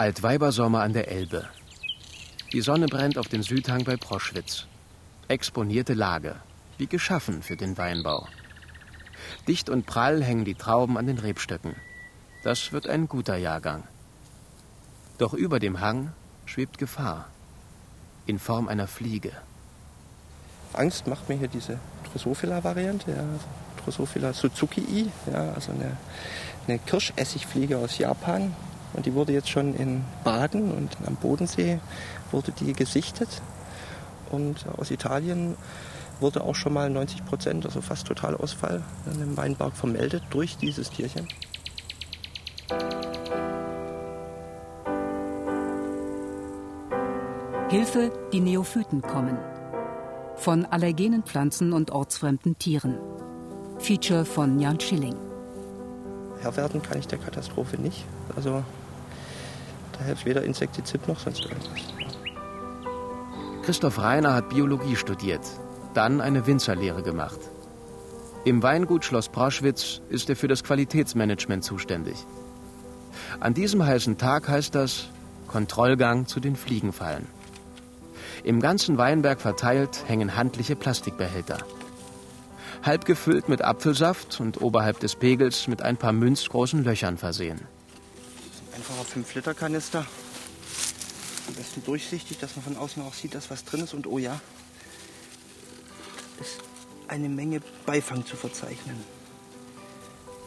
Altweibersommer 0.00 0.80
an 0.80 0.94
der 0.94 1.08
Elbe. 1.08 1.46
Die 2.54 2.62
Sonne 2.62 2.86
brennt 2.86 3.18
auf 3.18 3.28
den 3.28 3.42
Südhang 3.42 3.84
bei 3.84 3.98
Proschwitz. 3.98 4.64
Exponierte 5.28 5.92
Lage, 5.92 6.36
wie 6.78 6.86
geschaffen 6.86 7.42
für 7.42 7.54
den 7.54 7.76
Weinbau. 7.76 8.26
Dicht 9.46 9.68
und 9.68 9.84
prall 9.84 10.24
hängen 10.24 10.46
die 10.46 10.54
Trauben 10.54 10.96
an 10.96 11.06
den 11.06 11.18
Rebstöcken. 11.18 11.76
Das 12.44 12.72
wird 12.72 12.88
ein 12.88 13.08
guter 13.08 13.36
Jahrgang. 13.36 13.82
Doch 15.18 15.34
über 15.34 15.58
dem 15.60 15.82
Hang 15.82 16.14
schwebt 16.46 16.78
Gefahr. 16.78 17.28
In 18.24 18.38
Form 18.38 18.68
einer 18.68 18.86
Fliege. 18.86 19.32
Angst 20.72 21.08
macht 21.08 21.28
mir 21.28 21.36
hier 21.36 21.48
diese 21.48 21.78
Drosophila-Variante, 22.10 23.10
ja, 23.10 23.24
Drosophila 23.84 24.32
Suzuki, 24.32 25.10
ja, 25.30 25.52
also 25.52 25.72
eine, 25.72 25.98
eine 26.66 26.78
Kirschessigfliege 26.78 27.76
aus 27.76 27.98
Japan. 27.98 28.56
Und 28.92 29.06
die 29.06 29.14
wurde 29.14 29.32
jetzt 29.32 29.48
schon 29.48 29.74
in 29.74 30.04
Baden 30.24 30.72
und 30.72 30.96
am 31.06 31.16
Bodensee 31.16 31.78
wurde 32.32 32.52
die 32.52 32.72
gesichtet. 32.72 33.42
Und 34.30 34.66
aus 34.78 34.90
Italien 34.90 35.56
wurde 36.20 36.42
auch 36.42 36.54
schon 36.54 36.72
mal 36.72 36.90
90 36.90 37.24
Prozent, 37.24 37.64
also 37.64 37.80
fast 37.80 38.06
Totalausfall, 38.06 38.82
im 39.06 39.36
Weinberg 39.36 39.74
vermeldet 39.74 40.22
durch 40.30 40.56
dieses 40.56 40.90
Tierchen. 40.90 41.26
Hilfe, 47.70 48.10
die 48.32 48.40
Neophyten 48.40 49.00
kommen. 49.00 49.38
Von 50.36 50.64
allergenen 50.66 51.22
Pflanzen 51.22 51.72
und 51.72 51.92
ortsfremden 51.92 52.58
Tieren. 52.58 52.98
Feature 53.78 54.24
von 54.24 54.58
Jan 54.58 54.80
Schilling. 54.80 55.14
Herr 56.40 56.56
werden 56.56 56.82
kann 56.82 56.98
ich 56.98 57.06
der 57.06 57.18
Katastrophe 57.18 57.80
nicht. 57.80 58.04
Also 58.34 58.64
hilft 60.04 60.26
weder 60.26 60.42
Insektizid 60.42 61.06
noch 61.08 61.18
sonst 61.18 61.44
irgendwas. 61.44 61.80
Christoph 63.64 63.98
Reiner 63.98 64.34
hat 64.34 64.48
Biologie 64.48 64.96
studiert, 64.96 65.42
dann 65.94 66.20
eine 66.20 66.46
Winzerlehre 66.46 67.02
gemacht. 67.02 67.38
Im 68.44 68.62
Weingut 68.62 69.04
Schloss 69.04 69.28
Proschwitz 69.28 70.00
ist 70.08 70.30
er 70.30 70.36
für 70.36 70.48
das 70.48 70.64
Qualitätsmanagement 70.64 71.62
zuständig. 71.62 72.16
An 73.38 73.54
diesem 73.54 73.84
heißen 73.84 74.16
Tag 74.16 74.48
heißt 74.48 74.74
das 74.74 75.08
Kontrollgang 75.46 76.26
zu 76.26 76.40
den 76.40 76.56
Fliegenfallen. 76.56 77.26
Im 78.42 78.60
ganzen 78.60 78.96
Weinberg 78.96 79.40
verteilt 79.40 80.04
hängen 80.06 80.36
handliche 80.36 80.74
Plastikbehälter. 80.74 81.58
Halb 82.82 83.04
gefüllt 83.04 83.50
mit 83.50 83.62
Apfelsaft 83.62 84.40
und 84.40 84.62
oberhalb 84.62 85.00
des 85.00 85.16
Pegels 85.16 85.68
mit 85.68 85.82
ein 85.82 85.98
paar 85.98 86.12
münzgroßen 86.12 86.82
Löchern 86.82 87.18
versehen. 87.18 87.60
Einfacher 88.74 89.04
5-Liter-Kanister. 89.20 90.06
Am 91.48 91.54
besten 91.54 91.84
durchsichtig, 91.84 92.38
dass 92.38 92.56
man 92.56 92.64
von 92.64 92.76
außen 92.76 93.02
auch 93.02 93.14
sieht, 93.14 93.34
dass 93.34 93.50
was 93.50 93.64
drin 93.64 93.82
ist. 93.82 93.94
Und 93.94 94.06
oh 94.06 94.18
ja, 94.18 94.40
ist 96.40 96.58
eine 97.08 97.28
Menge 97.28 97.60
Beifang 97.86 98.24
zu 98.24 98.36
verzeichnen. 98.36 99.02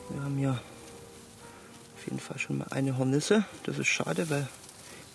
Wir 0.09 0.21
haben 0.21 0.37
hier 0.37 0.61
auf 1.97 2.05
jeden 2.05 2.19
Fall 2.19 2.39
schon 2.39 2.59
mal 2.59 2.67
eine 2.69 2.97
Hornisse. 2.97 3.45
Das 3.63 3.77
ist 3.77 3.87
schade, 3.87 4.29
weil 4.29 4.47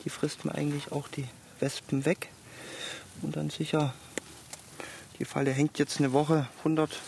die 0.04 0.10
frisst 0.10 0.44
man 0.44 0.54
eigentlich 0.54 0.92
auch 0.92 1.08
die 1.08 1.26
Wespen 1.60 2.04
weg. 2.04 2.30
Und 3.22 3.36
dann 3.36 3.50
sicher, 3.50 3.94
die 5.18 5.24
Falle 5.24 5.50
hängt 5.50 5.78
jetzt 5.78 5.98
eine 5.98 6.12
Woche, 6.12 6.48
100, 6.58 7.00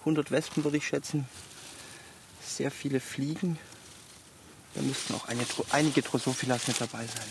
100 0.00 0.30
Wespen 0.30 0.64
würde 0.64 0.76
ich 0.76 0.86
schätzen. 0.86 1.26
Sehr 2.40 2.70
viele 2.70 3.00
Fliegen. 3.00 3.58
Da 4.78 4.84
müssten 4.84 5.14
auch 5.14 5.26
eine, 5.26 5.42
einige 5.72 6.02
Drosophilas 6.02 6.68
mit 6.68 6.80
dabei 6.80 7.04
sein. 7.04 7.26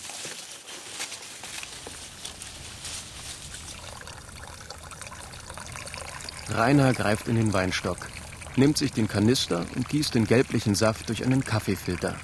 Rainer 6.50 6.94
greift 6.94 7.30
in 7.30 7.38
den 7.38 7.54
Weinstock, 7.54 8.10
nimmt 8.58 8.78
sich 8.78 8.92
den 8.92 9.08
Kanister 9.08 9.66
und 9.76 9.88
gießt 9.88 10.16
den 10.16 10.28
gelblichen 10.28 10.76
Saft 10.76 11.08
durch 11.08 11.24
einen 11.24 11.46
Kaffeefilter. 11.46 12.18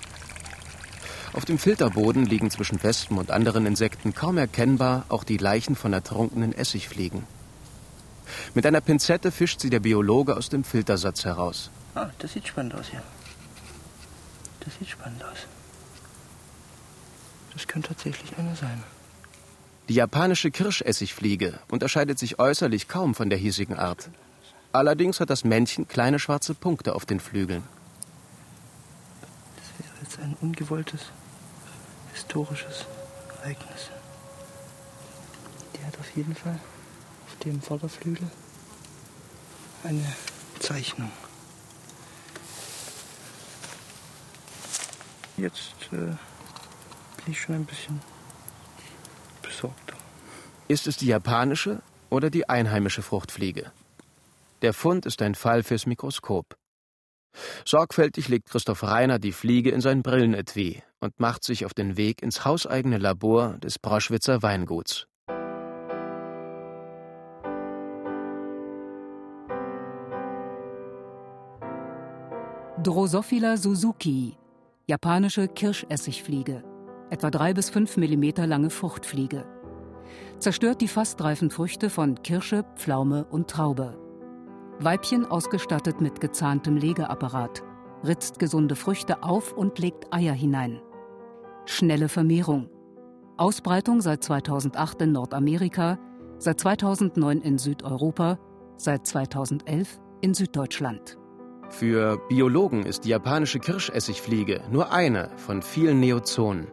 Auf 1.31 1.45
dem 1.45 1.57
Filterboden 1.57 2.25
liegen 2.25 2.51
zwischen 2.51 2.83
Wespen 2.83 3.17
und 3.17 3.31
anderen 3.31 3.65
Insekten 3.65 4.13
kaum 4.13 4.37
erkennbar 4.37 5.05
auch 5.07 5.23
die 5.23 5.37
Leichen 5.37 5.77
von 5.77 5.93
ertrunkenen 5.93 6.51
Essigfliegen. 6.51 7.23
Mit 8.53 8.65
einer 8.65 8.81
Pinzette 8.81 9.31
fischt 9.31 9.61
sie 9.61 9.69
der 9.69 9.79
Biologe 9.79 10.35
aus 10.35 10.49
dem 10.49 10.65
Filtersatz 10.65 11.23
heraus. 11.23 11.69
Ah, 11.95 12.09
das 12.19 12.33
sieht 12.33 12.45
spannend 12.45 12.75
aus 12.75 12.89
hier. 12.89 13.01
Das 14.63 14.75
sieht 14.79 14.89
spannend 14.89 15.23
aus. 15.23 15.47
Das 17.53 17.67
könnte 17.67 17.89
tatsächlich 17.89 18.37
eine 18.37 18.55
sein. 18.55 18.83
Die 19.89 19.95
japanische 19.95 20.49
Kirschessigfliege 20.49 21.59
unterscheidet 21.69 22.17
sich 22.17 22.39
äußerlich 22.39 22.87
kaum 22.87 23.15
von 23.15 23.29
der 23.29 23.37
hiesigen 23.37 23.77
Art. 23.77 24.09
Allerdings 24.71 25.19
hat 25.19 25.29
das 25.29 25.43
Männchen 25.43 25.87
kleine 25.87 26.19
schwarze 26.19 26.53
Punkte 26.55 26.95
auf 26.95 27.05
den 27.05 27.19
Flügeln. 27.19 27.63
Das 29.57 29.85
wäre 29.85 29.93
jetzt 30.01 30.19
ein 30.19 30.35
ungewolltes 30.41 31.01
historisches 32.13 32.85
Ereignis. 33.41 33.89
Die 35.75 35.85
hat 35.85 35.99
auf 35.99 36.15
jeden 36.15 36.35
Fall 36.35 36.59
auf 37.27 37.35
dem 37.43 37.61
Vorderflügel 37.61 38.27
eine 39.83 40.05
Zeichnung. 40.59 41.11
Jetzt 45.37 45.75
äh, 45.91 45.95
bin 45.95 47.27
ich 47.27 47.41
schon 47.41 47.55
ein 47.55 47.65
bisschen 47.65 47.99
besorgter. 49.41 49.95
Ist 50.67 50.87
es 50.87 50.97
die 50.97 51.07
japanische 51.07 51.81
oder 52.09 52.29
die 52.29 52.47
einheimische 52.49 53.01
Fruchtfliege? 53.01 53.71
Der 54.61 54.73
Fund 54.73 55.05
ist 55.05 55.21
ein 55.21 55.35
Fall 55.35 55.63
fürs 55.63 55.85
Mikroskop. 55.85 56.55
Sorgfältig 57.65 58.29
legt 58.29 58.49
Christoph 58.49 58.83
Reiner 58.83 59.19
die 59.19 59.31
Fliege 59.31 59.71
in 59.71 59.81
sein 59.81 60.03
Brillenetui 60.03 60.83
und 60.99 61.19
macht 61.19 61.43
sich 61.43 61.65
auf 61.65 61.73
den 61.73 61.97
Weg 61.97 62.21
ins 62.21 62.45
hauseigene 62.45 62.97
Labor 62.97 63.57
des 63.57 63.79
Broschwitzer 63.79 64.41
Weinguts. 64.43 65.07
Drosophila 72.83 73.55
Suzuki, 73.55 74.37
japanische 74.85 75.47
Kirschessigfliege, 75.47 76.63
etwa 77.09 77.29
drei 77.29 77.53
bis 77.53 77.69
fünf 77.69 77.95
Millimeter 77.95 78.45
lange 78.45 78.69
Fruchtfliege. 78.69 79.45
Zerstört 80.39 80.81
die 80.81 80.89
fast 80.89 81.23
reifen 81.23 81.49
Früchte 81.49 81.89
von 81.89 82.21
Kirsche, 82.21 82.65
Pflaume 82.75 83.25
und 83.25 83.49
Traube. 83.49 83.97
Weibchen 84.79 85.25
ausgestattet 85.25 86.01
mit 86.01 86.19
gezahntem 86.19 86.75
Legeapparat, 86.75 87.63
ritzt 88.03 88.39
gesunde 88.39 88.75
Früchte 88.75 89.23
auf 89.23 89.53
und 89.53 89.79
legt 89.79 90.13
Eier 90.13 90.33
hinein. 90.33 90.81
Schnelle 91.65 92.09
Vermehrung. 92.09 92.69
Ausbreitung 93.37 94.01
seit 94.01 94.21
2008 94.23 95.03
in 95.03 95.11
Nordamerika, 95.13 95.97
seit 96.39 96.59
2009 96.59 97.39
in 97.41 97.57
Südeuropa, 97.57 98.37
seit 98.75 99.07
2011 99.07 100.01
in 100.19 100.33
Süddeutschland. 100.33 101.17
Für 101.69 102.17
Biologen 102.29 102.85
ist 102.85 103.05
die 103.05 103.09
japanische 103.09 103.59
Kirschessigfliege 103.59 104.61
nur 104.71 104.91
eine 104.91 105.29
von 105.37 105.61
vielen 105.61 105.99
Neozonen. 105.99 106.67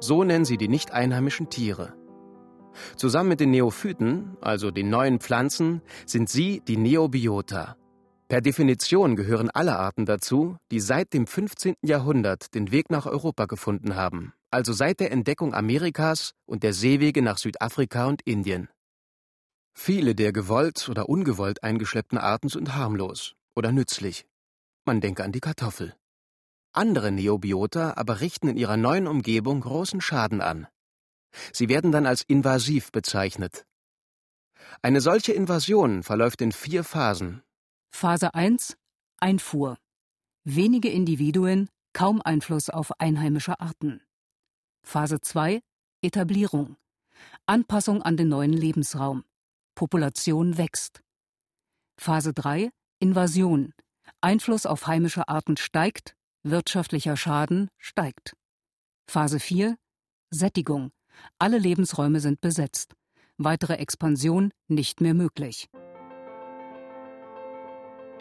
So 0.00 0.24
nennen 0.24 0.44
sie 0.44 0.56
die 0.56 0.68
nicht 0.68 0.92
einheimischen 0.92 1.50
Tiere. 1.50 1.94
Zusammen 2.96 3.28
mit 3.28 3.40
den 3.40 3.52
Neophyten, 3.52 4.36
also 4.40 4.70
den 4.70 4.90
neuen 4.90 5.20
Pflanzen, 5.20 5.82
sind 6.06 6.28
sie 6.28 6.60
die 6.66 6.76
Neobiota. 6.76 7.76
Per 8.28 8.40
Definition 8.40 9.14
gehören 9.14 9.50
alle 9.50 9.78
Arten 9.78 10.06
dazu, 10.06 10.56
die 10.70 10.80
seit 10.80 11.12
dem 11.12 11.26
15. 11.26 11.74
Jahrhundert 11.82 12.54
den 12.54 12.72
Weg 12.72 12.90
nach 12.90 13.06
Europa 13.06 13.46
gefunden 13.46 13.94
haben, 13.94 14.32
also 14.50 14.72
seit 14.72 14.98
der 14.98 15.12
Entdeckung 15.12 15.54
Amerikas 15.54 16.32
und 16.46 16.64
der 16.64 16.72
Seewege 16.72 17.22
nach 17.22 17.38
Südafrika 17.38 18.06
und 18.06 18.22
Indien. 18.22 18.68
Viele 19.72 20.14
der 20.14 20.32
gewollt 20.32 20.88
oder 20.88 21.08
ungewollt 21.08 21.62
eingeschleppten 21.62 22.18
Arten 22.18 22.48
sind 22.48 22.74
harmlos 22.74 23.36
oder 23.54 23.72
nützlich. 23.72 24.26
Man 24.84 25.00
denke 25.00 25.24
an 25.24 25.32
die 25.32 25.40
Kartoffel. 25.40 25.94
Andere 26.72 27.12
Neobiota 27.12 27.94
aber 27.96 28.20
richten 28.20 28.48
in 28.48 28.56
ihrer 28.56 28.76
neuen 28.76 29.06
Umgebung 29.06 29.60
großen 29.60 30.00
Schaden 30.00 30.40
an. 30.40 30.66
Sie 31.52 31.68
werden 31.68 31.92
dann 31.92 32.06
als 32.06 32.22
invasiv 32.22 32.92
bezeichnet. 32.92 33.64
Eine 34.82 35.00
solche 35.00 35.32
Invasion 35.32 36.02
verläuft 36.02 36.40
in 36.40 36.52
vier 36.52 36.84
Phasen. 36.84 37.42
Phase 37.92 38.34
1 38.34 38.76
Einfuhr. 39.20 39.78
Wenige 40.44 40.90
Individuen, 40.90 41.70
kaum 41.92 42.20
Einfluss 42.20 42.68
auf 42.68 43.00
einheimische 43.00 43.60
Arten. 43.60 44.02
Phase 44.82 45.20
2 45.20 45.60
Etablierung. 46.02 46.76
Anpassung 47.46 48.02
an 48.02 48.16
den 48.16 48.28
neuen 48.28 48.52
Lebensraum. 48.52 49.24
Population 49.74 50.58
wächst. 50.58 51.02
Phase 51.96 52.34
3 52.34 52.70
Invasion. 53.04 53.74
Einfluss 54.22 54.64
auf 54.64 54.86
heimische 54.86 55.28
Arten 55.28 55.58
steigt, 55.58 56.16
wirtschaftlicher 56.42 57.18
Schaden 57.18 57.68
steigt. 57.76 58.32
Phase 59.06 59.40
4 59.40 59.76
Sättigung. 60.30 60.90
Alle 61.38 61.58
Lebensräume 61.58 62.20
sind 62.20 62.40
besetzt. 62.40 62.94
Weitere 63.36 63.74
Expansion 63.74 64.52
nicht 64.68 65.02
mehr 65.02 65.12
möglich. 65.12 65.68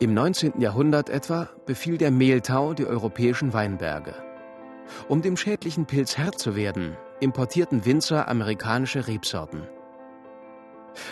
Im 0.02 0.14
19. 0.14 0.60
Jahrhundert 0.60 1.10
etwa 1.10 1.46
befiel 1.66 1.98
der 1.98 2.12
Mehltau 2.12 2.74
die 2.74 2.86
europäischen 2.86 3.54
Weinberge. 3.54 4.14
Um 5.08 5.22
dem 5.22 5.38
schädlichen 5.38 5.86
Pilz 5.86 6.18
Herr 6.18 6.34
zu 6.34 6.58
werden, 6.58 6.98
importierten 7.22 7.86
Winzer 7.86 8.28
amerikanische 8.28 9.08
Rebsorten. 9.08 9.62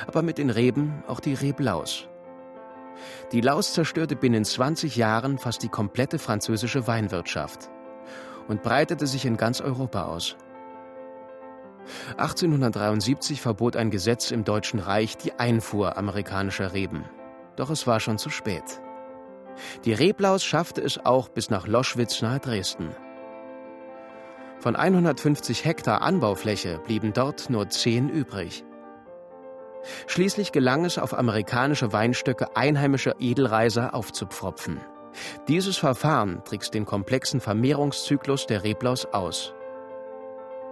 Aber 0.08 0.24
mit 0.24 0.40
den 0.40 0.50
Reben 0.50 1.06
auch 1.08 1.22
die 1.22 1.36
Reblaus. 1.36 2.10
Die 3.32 3.42
Laus 3.42 3.74
zerstörte 3.74 4.16
binnen 4.16 4.46
20 4.46 4.96
Jahren 4.96 5.38
fast 5.38 5.64
die 5.64 5.70
komplette 5.70 6.20
französische 6.20 6.88
Weinwirtschaft 6.88 7.70
und 8.48 8.64
breitete 8.64 9.08
sich 9.08 9.26
in 9.26 9.38
ganz 9.38 9.62
Europa 9.62 10.04
aus. 10.04 10.36
1873 12.18 13.42
verbot 13.42 13.76
ein 13.76 13.90
Gesetz 13.90 14.32
im 14.32 14.44
Deutschen 14.44 14.80
Reich 14.80 15.18
die 15.18 15.34
Einfuhr 15.34 15.98
amerikanischer 15.98 16.74
Reben. 16.74 17.06
Doch 17.56 17.70
es 17.70 17.88
war 17.88 18.00
schon 18.00 18.18
zu 18.18 18.30
spät. 18.30 18.82
Die 19.86 19.94
Reblaus 19.94 20.44
schaffte 20.44 20.82
es 20.82 21.04
auch 21.04 21.30
bis 21.30 21.50
nach 21.50 21.68
Loschwitz 21.68 22.22
nahe 22.22 22.40
Dresden. 22.40 22.90
Von 24.60 24.76
150 24.76 25.66
Hektar 25.66 26.02
Anbaufläche 26.02 26.80
blieben 26.86 27.14
dort 27.14 27.50
nur 27.50 27.68
10 27.70 28.10
übrig. 28.10 28.64
Schließlich 30.08 30.52
gelang 30.52 30.86
es, 30.86 30.98
auf 30.98 31.18
amerikanische 31.18 31.92
Weinstöcke 31.94 32.56
einheimischer 32.56 33.16
Edelreiser 33.20 33.94
aufzupfropfen. 33.94 34.80
Dieses 35.48 35.78
Verfahren 35.78 36.44
trickst 36.46 36.74
den 36.74 36.86
komplexen 36.86 37.42
Vermehrungszyklus 37.42 38.48
der 38.48 38.64
Reblaus 38.64 39.06
aus. 39.06 39.54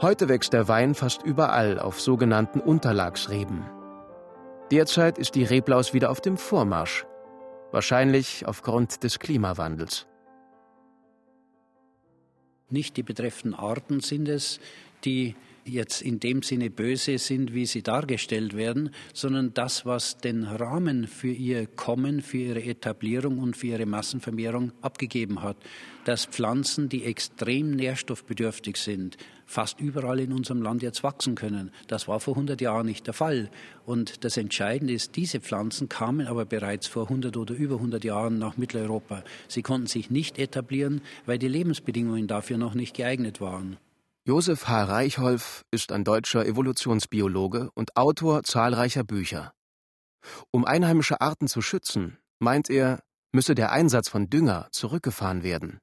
Heute 0.02 0.30
wächst 0.30 0.54
der 0.54 0.68
Wein 0.68 0.96
fast 0.96 1.24
überall 1.24 1.78
auf 1.78 2.00
sogenannten 2.00 2.62
Unterlagsreben. 2.62 3.66
Derzeit 4.72 5.18
ist 5.18 5.36
die 5.36 5.44
Reblaus 5.44 5.94
wieder 5.94 6.10
auf 6.10 6.22
dem 6.22 6.38
Vormarsch, 6.38 7.06
wahrscheinlich 7.72 8.46
aufgrund 8.46 9.04
des 9.04 9.20
Klimawandels. 9.20 10.08
Nicht 12.70 12.98
die 12.98 13.04
betreffenden 13.04 13.60
Arten 13.60 14.00
sind 14.00 14.30
es, 14.30 14.60
die 15.04 15.36
jetzt 15.70 16.02
in 16.02 16.20
dem 16.20 16.42
Sinne 16.42 16.70
böse 16.70 17.18
sind, 17.18 17.54
wie 17.54 17.66
sie 17.66 17.82
dargestellt 17.82 18.56
werden, 18.56 18.92
sondern 19.14 19.54
das, 19.54 19.86
was 19.86 20.18
den 20.18 20.44
Rahmen 20.44 21.08
für 21.08 21.32
ihr 21.32 21.68
Kommen, 21.68 22.22
für 22.22 22.38
ihre 22.38 22.64
Etablierung 22.64 23.40
und 23.40 23.56
für 23.56 23.68
ihre 23.68 23.86
Massenvermehrung 23.86 24.72
abgegeben 24.82 25.42
hat. 25.42 25.58
Dass 26.06 26.26
Pflanzen, 26.26 26.90
die 26.90 27.04
extrem 27.04 27.72
nährstoffbedürftig 27.72 28.78
sind, 28.78 29.18
fast 29.46 29.80
überall 29.80 30.20
in 30.20 30.32
unserem 30.32 30.62
Land 30.62 30.84
jetzt 30.84 31.04
wachsen 31.04 31.36
können. 31.36 31.72
Das 31.88 32.08
war 32.08 32.20
vor 32.20 32.36
100 32.36 32.62
Jahren 32.62 32.86
nicht 32.86 33.08
der 33.08 33.14
Fall. 33.14 33.50
Und 33.86 34.24
das 34.24 34.38
Entscheidende 34.38 34.94
ist, 34.94 35.16
diese 35.16 35.40
Pflanzen 35.40 35.90
kamen 35.90 36.28
aber 36.28 36.46
bereits 36.46 36.88
vor 36.88 37.04
100 37.04 37.36
oder 37.36 37.56
über 37.56 37.76
100 37.76 38.04
Jahren 38.04 38.38
nach 38.38 38.58
Mitteleuropa. 38.58 39.24
Sie 39.48 39.64
konnten 39.64 39.88
sich 39.88 40.10
nicht 40.10 40.38
etablieren, 40.38 41.02
weil 41.26 41.40
die 41.40 41.48
Lebensbedingungen 41.48 42.28
dafür 42.28 42.58
noch 42.58 42.76
nicht 42.76 42.96
geeignet 42.96 43.42
waren. 43.42 43.78
Josef 44.30 44.68
H. 44.68 44.84
Reichholf 44.84 45.66
ist 45.72 45.92
ein 45.92 46.04
deutscher 46.04 46.46
Evolutionsbiologe 46.46 47.72
und 47.74 47.98
Autor 47.98 48.44
zahlreicher 48.44 49.04
Bücher. 49.04 49.56
Um 50.52 50.66
einheimische 50.66 51.20
Arten 51.20 51.48
zu 51.48 51.64
schützen, 51.64 52.20
meint 52.38 52.70
er, 52.70 53.02
müsse 53.32 53.56
der 53.56 53.72
Einsatz 53.72 54.08
von 54.08 54.30
Dünger 54.30 54.68
zurückgefahren 54.72 55.42
werden. 55.42 55.80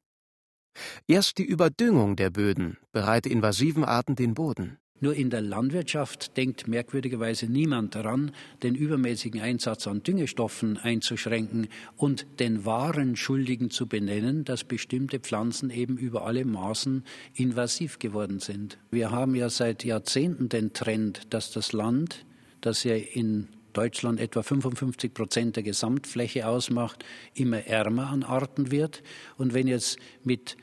Erst 1.09 1.39
die 1.39 1.45
Überdüngung 1.45 2.15
der 2.15 2.31
Böden 2.31 2.79
bereite 2.93 3.31
invasiven 3.31 3.85
Arten 3.85 4.15
den 4.15 4.35
Boden. 4.35 4.79
Nur 5.01 5.15
in 5.15 5.29
der 5.29 5.43
Landwirtschaft 5.43 6.37
denkt 6.39 6.69
merkwürdigerweise 6.69 7.47
niemand 7.47 7.95
daran, 7.95 8.33
den 8.63 8.75
übermäßigen 8.75 9.41
Einsatz 9.41 9.87
an 9.87 10.03
Düngestoffen 10.03 10.79
einzuschränken 10.79 11.69
und 11.97 12.27
den 12.41 12.65
wahren 12.65 13.15
Schuldigen 13.15 13.71
zu 13.71 13.87
benennen, 13.87 14.45
dass 14.45 14.65
bestimmte 14.65 15.21
Pflanzen 15.21 15.69
eben 15.69 15.99
über 15.99 16.25
alle 16.27 16.47
Maßen 16.47 17.05
invasiv 17.35 17.99
geworden 17.99 18.41
sind. 18.41 18.79
Wir 18.91 19.11
haben 19.11 19.35
ja 19.35 19.51
seit 19.51 19.85
Jahrzehnten 19.85 20.49
den 20.49 20.73
Trend, 20.73 21.23
dass 21.31 21.53
das 21.53 21.73
Land, 21.73 22.25
das 22.63 22.83
ja 22.85 22.95
in 22.95 23.49
Deutschland 23.75 24.19
etwa 24.19 24.43
55 24.43 25.13
Prozent 25.13 25.57
der 25.57 25.63
Gesamtfläche 25.63 26.47
ausmacht, 26.47 27.05
immer 27.35 27.67
ärmer 27.67 28.09
an 28.09 28.23
Arten 28.23 28.71
wird. 28.71 29.03
Und 29.37 29.53
wenn 29.53 29.67
jetzt 29.67 29.99
mit 30.25 30.57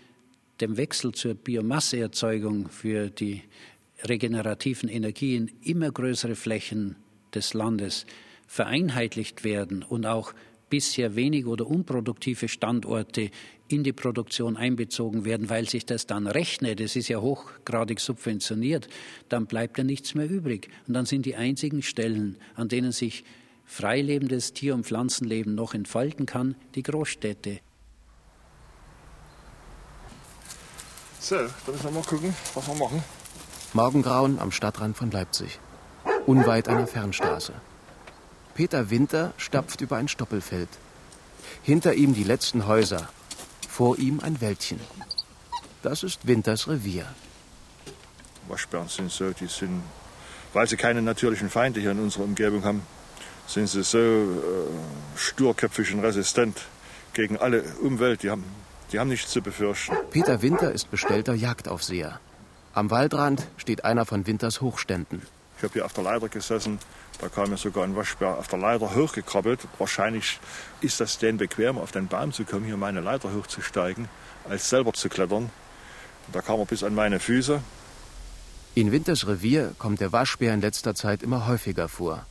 dem 0.61 0.77
Wechsel 0.77 1.11
zur 1.11 1.35
Biomasseerzeugung 1.35 2.69
für 2.69 3.11
die 3.11 3.41
regenerativen 4.03 4.89
Energien 4.89 5.51
immer 5.61 5.91
größere 5.91 6.35
Flächen 6.35 6.95
des 7.33 7.53
Landes 7.53 8.05
vereinheitlicht 8.47 9.43
werden 9.43 9.83
und 9.83 10.05
auch 10.05 10.33
bisher 10.69 11.15
wenig 11.15 11.45
oder 11.45 11.67
unproduktive 11.67 12.47
Standorte 12.47 13.29
in 13.67 13.83
die 13.83 13.93
Produktion 13.93 14.57
einbezogen 14.57 15.25
werden, 15.25 15.49
weil 15.49 15.69
sich 15.69 15.85
das 15.85 16.07
dann 16.07 16.27
rechnet, 16.27 16.79
das 16.79 16.95
ist 16.95 17.07
ja 17.09 17.21
hochgradig 17.21 17.99
subventioniert, 17.99 18.87
dann 19.29 19.45
bleibt 19.45 19.77
ja 19.77 19.83
nichts 19.83 20.15
mehr 20.15 20.29
übrig. 20.29 20.69
Und 20.87 20.93
dann 20.93 21.05
sind 21.05 21.25
die 21.25 21.35
einzigen 21.35 21.81
Stellen, 21.81 22.37
an 22.55 22.69
denen 22.69 22.91
sich 22.91 23.23
freilebendes 23.65 24.53
Tier- 24.53 24.75
und 24.75 24.85
Pflanzenleben 24.85 25.55
noch 25.55 25.73
entfalten 25.73 26.25
kann, 26.25 26.55
die 26.75 26.83
Großstädte. 26.83 27.59
So, 31.19 31.35
dann 31.35 31.49
müssen 31.67 31.83
wir 31.83 31.91
mal 31.91 32.03
gucken, 32.03 32.35
was 32.53 32.67
wir 32.67 32.75
machen. 32.75 33.22
Morgengrauen 33.75 34.37
am 34.37 34.51
Stadtrand 34.51 34.95
von 34.95 35.09
Leipzig, 35.09 35.59
unweit 36.27 36.67
einer 36.67 36.85
Fernstraße. 36.85 37.53
Peter 38.53 38.91
Winter 38.91 39.33
stapft 39.37 39.81
über 39.81 39.97
ein 39.97 40.07
Stoppelfeld. 40.07 40.69
Hinter 41.63 41.95
ihm 41.95 42.13
die 42.13 42.23
letzten 42.23 42.67
Häuser, 42.67 43.09
vor 43.67 43.97
ihm 43.97 44.19
ein 44.19 44.41
Wäldchen. 44.41 44.79
Das 45.81 46.03
ist 46.03 46.27
Winters 46.27 46.67
Revier. 46.67 47.07
Waschbären 48.47 48.89
sind 48.89 49.11
so, 49.11 49.31
die 49.31 49.47
sind, 49.47 49.81
weil 50.53 50.67
sie 50.67 50.77
keine 50.77 51.01
natürlichen 51.01 51.49
Feinde 51.49 51.79
hier 51.79 51.91
in 51.91 51.99
unserer 51.99 52.25
Umgebung 52.25 52.63
haben, 52.65 52.83
sind 53.47 53.67
sie 53.67 53.83
so 53.83 53.97
äh, 53.97 55.17
sturköpfig 55.17 55.95
und 55.95 56.01
resistent 56.01 56.61
gegen 57.13 57.37
alle 57.37 57.63
Umwelt. 57.81 58.21
Die 58.21 58.29
haben, 58.29 58.43
die 58.91 58.99
haben 58.99 59.09
nichts 59.09 59.31
zu 59.31 59.41
befürchten. 59.41 59.95
Peter 60.11 60.43
Winter 60.43 60.71
ist 60.71 60.91
bestellter 60.91 61.33
Jagdaufseher. 61.33 62.19
Am 62.75 62.89
Waldrand 62.89 63.45
steht 63.57 63.85
einer 63.85 64.03
von 64.03 64.25
Winters 64.25 64.59
Hochständen. 64.61 65.21
Ich 65.57 65.63
habe 65.63 65.73
hier 65.73 65.85
auf 65.85 65.93
der 65.93 66.03
Leiter 66.03 66.27
gesessen. 66.27 66.79
Da 67.21 67.29
kam 67.29 67.51
mir 67.51 67.57
sogar 67.57 67.83
ein 67.83 67.95
Waschbär 67.95 68.39
auf 68.39 68.47
der 68.47 68.57
Leiter 68.57 68.95
hochgekrabbelt. 68.95 69.59
Wahrscheinlich 69.77 70.39
ist 70.81 70.99
das 70.99 71.19
denen 71.19 71.37
bequemer, 71.37 71.81
auf 71.81 71.91
den 71.91 72.07
Baum 72.07 72.33
zu 72.33 72.45
kommen, 72.45 72.65
hier 72.65 72.75
meine 72.75 73.01
Leiter 73.01 73.31
hochzusteigen, 73.31 74.09
als 74.49 74.69
selber 74.69 74.91
zu 74.93 75.07
klettern. 75.07 75.51
Da 76.31 76.41
kam 76.41 76.59
er 76.59 76.65
bis 76.65 76.83
an 76.83 76.95
meine 76.95 77.19
Füße. 77.19 77.61
In 78.73 78.91
Winters 78.91 79.27
Revier 79.27 79.75
kommt 79.77 80.01
der 80.01 80.11
Waschbär 80.11 80.51
in 80.51 80.61
letzter 80.61 80.95
Zeit 80.95 81.21
immer 81.21 81.45
häufiger 81.45 81.87
vor. 81.87 82.25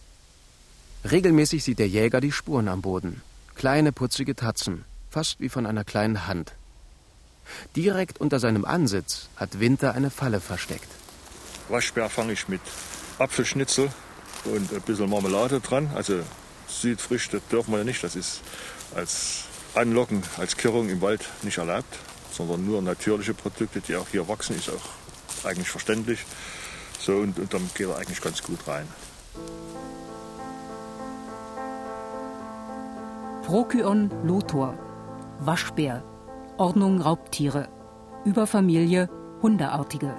Regelmäßig 1.09 1.63
sieht 1.63 1.79
der 1.79 1.89
Jäger 1.89 2.21
die 2.21 2.33
Spuren 2.33 2.67
am 2.67 2.83
Boden. 2.83 3.23
Kleine, 3.55 3.93
putzige 3.93 4.35
Tatzen, 4.35 4.85
fast 5.09 5.39
wie 5.39 5.49
von 5.49 5.67
einer 5.67 5.85
kleinen 5.85 6.27
Hand. 6.27 6.53
Direkt 7.77 8.21
unter 8.21 8.39
seinem 8.39 8.65
Ansitz 8.65 9.29
hat 9.37 9.61
Winter 9.61 9.95
eine 9.95 10.11
Falle 10.11 10.41
versteckt. 10.41 10.89
Waschbär 11.69 12.09
fange 12.11 12.33
ich 12.33 12.49
mit 12.49 12.61
Apfelschnitzel 13.19 13.91
und 14.45 14.73
ein 14.73 14.81
bisschen 14.83 15.09
Marmelade 15.09 15.61
dran. 15.61 15.91
Also 15.95 16.21
Südfrüchte 16.69 17.41
dürfen 17.51 17.73
wir 17.73 17.79
ja 17.79 17.85
nicht. 17.85 18.03
Das 18.03 18.17
ist 18.17 18.41
als 18.95 19.45
Anlocken, 19.75 20.23
als 20.39 20.57
Kirrung 20.57 20.89
im 20.89 21.01
Wald 21.01 21.29
nicht 21.43 21.59
erlaubt, 21.59 21.99
sondern 22.33 22.67
nur 22.67 22.83
natürliche 22.83 23.35
Produkte, 23.35 23.81
die 23.81 23.97
auch 23.97 24.09
hier 24.09 24.29
wachsen, 24.29 24.57
ist 24.57 24.69
auch 24.69 25.47
eigentlich 25.47 25.69
verständlich. 25.69 26.25
So, 26.99 27.17
und, 27.17 27.39
und 27.39 27.53
dann 27.53 27.69
geht 27.75 27.89
er 27.89 27.97
eigentlich 27.97 28.21
ganz 28.21 28.43
gut 28.43 28.59
rein. 28.67 28.87
Procyon 33.43 34.11
lotor, 34.25 34.79
Waschbär, 35.41 36.03
Ordnung 36.63 37.01
Raubtiere, 37.01 37.69
Überfamilie 38.25 39.09
Hundeartige. 39.43 40.15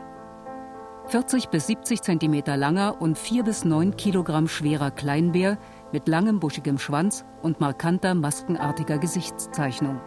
40 1.07 1.47
bis 1.47 1.67
70 1.67 2.01
Zentimeter 2.01 2.57
langer 2.57 3.01
und 3.01 3.17
4 3.17 3.43
bis 3.43 3.63
9 3.63 3.95
Kilogramm 3.95 4.49
schwerer 4.49 4.91
Kleinbär 4.91 5.57
mit 5.93 6.09
langem 6.09 6.41
buschigem 6.41 6.79
Schwanz 6.79 7.23
und 7.41 7.61
markanter 7.61 8.13
maskenartiger 8.13 8.97
Gesichtszeichnung. 8.97 10.01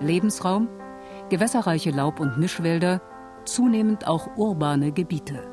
Lebensraum 0.00 0.66
gewässerreiche 1.28 1.90
Laub- 1.90 2.20
und 2.20 2.38
Mischwälder, 2.38 3.02
zunehmend 3.44 4.06
auch 4.06 4.38
urbane 4.38 4.92
Gebiete. 4.92 5.46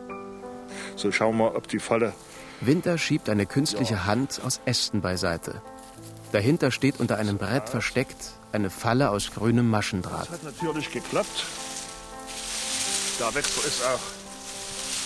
So 0.95 1.12
schauen 1.12 1.36
wir, 1.36 1.53
ob 1.53 1.67
die 1.67 1.79
Falle. 1.79 2.13
Winter 2.62 2.98
schiebt 2.98 3.27
eine 3.29 3.45
künstliche 3.45 4.05
Hand 4.05 4.39
aus 4.45 4.62
Ästen 4.63 5.01
beiseite. 5.01 5.62
Dahinter 6.31 6.71
steht 6.71 7.00
unter 7.00 7.17
einem 7.17 7.38
Brett 7.38 7.67
versteckt 7.67 8.31
eine 8.53 8.69
Falle 8.69 9.09
aus 9.09 9.31
grünem 9.31 9.69
Maschendraht. 9.69 10.27
Das 10.29 10.31
hat 10.31 10.43
natürlich 10.43 10.91
geklappt. 10.91 11.45
Der 13.19 13.35
Wechsel 13.35 13.63
ist 13.65 13.83
auch, 13.83 14.00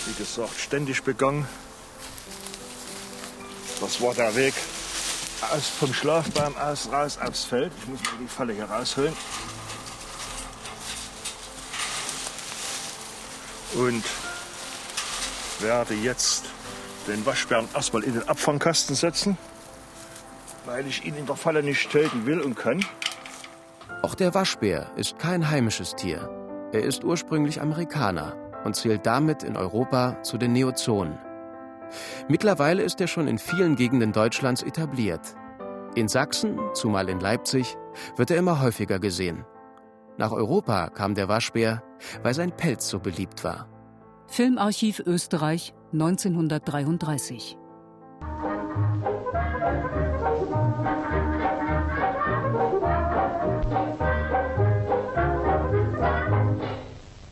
wie 0.06 0.14
gesagt, 0.14 0.58
ständig 0.58 1.02
begangen. 1.02 1.46
Das 3.80 4.00
war 4.00 4.14
der 4.14 4.34
Weg 4.36 4.54
aus, 5.52 5.68
vom 5.68 5.92
Schlafbaum 5.92 6.56
aus 6.56 6.88
raus 6.90 7.18
aufs 7.20 7.44
Feld. 7.44 7.72
Ich 7.82 7.88
muss 7.88 8.00
mal 8.04 8.18
die 8.20 8.28
Falle 8.28 8.52
hier 8.52 8.64
rausholen. 8.64 9.12
Und 13.74 14.04
werde 15.60 15.94
jetzt 15.94 16.44
den 17.06 17.26
Waschbären 17.26 17.68
erstmal 17.74 18.04
in 18.04 18.14
den 18.14 18.28
Abfangkasten 18.28 18.94
setzen, 18.96 19.36
weil 20.66 20.86
ich 20.86 21.04
ihn 21.04 21.14
in 21.16 21.26
der 21.26 21.36
Falle 21.36 21.62
nicht 21.62 21.90
töten 21.90 22.26
will 22.26 22.40
und 22.40 22.56
kann. 22.56 22.84
Auch 24.02 24.14
der 24.14 24.34
Waschbär 24.34 24.90
ist 24.96 25.18
kein 25.18 25.50
heimisches 25.50 25.94
Tier. 25.94 26.28
Er 26.72 26.82
ist 26.82 27.04
ursprünglich 27.04 27.60
Amerikaner 27.60 28.36
und 28.64 28.76
zählt 28.76 29.06
damit 29.06 29.42
in 29.42 29.56
Europa 29.56 30.22
zu 30.22 30.36
den 30.36 30.52
Neozonen. 30.52 31.18
Mittlerweile 32.28 32.82
ist 32.82 33.00
er 33.00 33.06
schon 33.06 33.28
in 33.28 33.38
vielen 33.38 33.76
Gegenden 33.76 34.12
Deutschlands 34.12 34.62
etabliert. 34.62 35.36
In 35.94 36.08
Sachsen, 36.08 36.58
zumal 36.74 37.08
in 37.08 37.20
Leipzig, 37.20 37.76
wird 38.16 38.30
er 38.30 38.36
immer 38.36 38.60
häufiger 38.60 38.98
gesehen. 38.98 39.44
Nach 40.18 40.32
Europa 40.32 40.88
kam 40.90 41.14
der 41.14 41.28
Waschbär, 41.28 41.82
weil 42.22 42.34
sein 42.34 42.54
Pelz 42.54 42.88
so 42.88 42.98
beliebt 42.98 43.44
war. 43.44 43.68
Filmarchiv 44.26 45.00
Österreich 45.06 45.72
1933. 45.92 47.56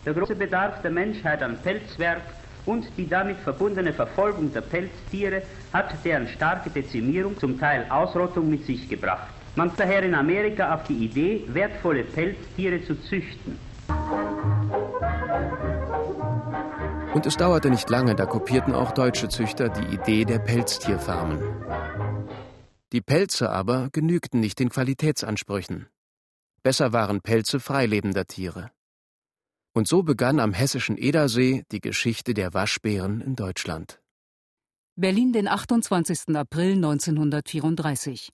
Der 0.05 0.13
große 0.13 0.35
Bedarf 0.35 0.83
der 0.83 0.91
Menschheit 0.91 1.43
an 1.43 1.57
Pelzwerk 1.63 2.21
und 2.67 2.87
die 2.97 3.09
damit 3.09 3.37
verbundene 3.39 3.93
Verfolgung 3.93 4.53
der 4.53 4.63
Pelztiere 4.63 5.43
hat 5.73 5.95
deren 6.05 6.27
starke 6.29 6.71
Dezimierung, 6.71 7.39
zum 7.39 7.61
Teil 7.61 7.87
Ausrottung 7.89 8.51
mit 8.51 8.67
sich 8.67 8.89
gebracht. 8.89 9.29
Man 9.55 9.69
kam 9.69 9.77
daher 9.77 10.03
in 10.03 10.15
Amerika 10.15 10.75
auf 10.75 10.83
die 10.85 11.05
Idee, 11.05 11.45
wertvolle 11.49 12.03
Pelztiere 12.03 12.83
zu 12.85 13.01
züchten. 13.03 13.59
Und 17.15 17.27
es 17.27 17.37
dauerte 17.37 17.71
nicht 17.71 17.89
lange, 17.89 18.17
da 18.17 18.27
kopierten 18.27 18.75
auch 18.75 18.91
deutsche 18.91 19.29
Züchter 19.29 19.69
die 19.69 19.95
Idee 19.95 20.25
der 20.25 20.41
Pelztierfarmen. 20.41 21.39
Die 22.95 23.01
Pelze 23.01 23.51
aber 23.51 23.89
genügten 23.91 24.39
nicht 24.39 24.61
den 24.61 24.69
Qualitätsansprüchen. 24.69 25.89
Besser 26.63 26.93
waren 26.93 27.23
Pelze 27.23 27.59
freilebender 27.59 28.25
Tiere. 28.27 28.71
Und 29.73 29.89
so 29.89 30.05
begann 30.05 30.39
am 30.39 30.53
hessischen 30.53 30.97
Edersee 30.97 31.65
die 31.73 31.81
Geschichte 31.81 32.35
der 32.35 32.55
Waschbären 32.55 33.21
in 33.21 33.35
Deutschland. 33.35 34.01
Berlin, 34.95 35.33
den 35.33 35.49
28. 35.49 36.37
April 36.37 36.75
1934. 36.75 38.31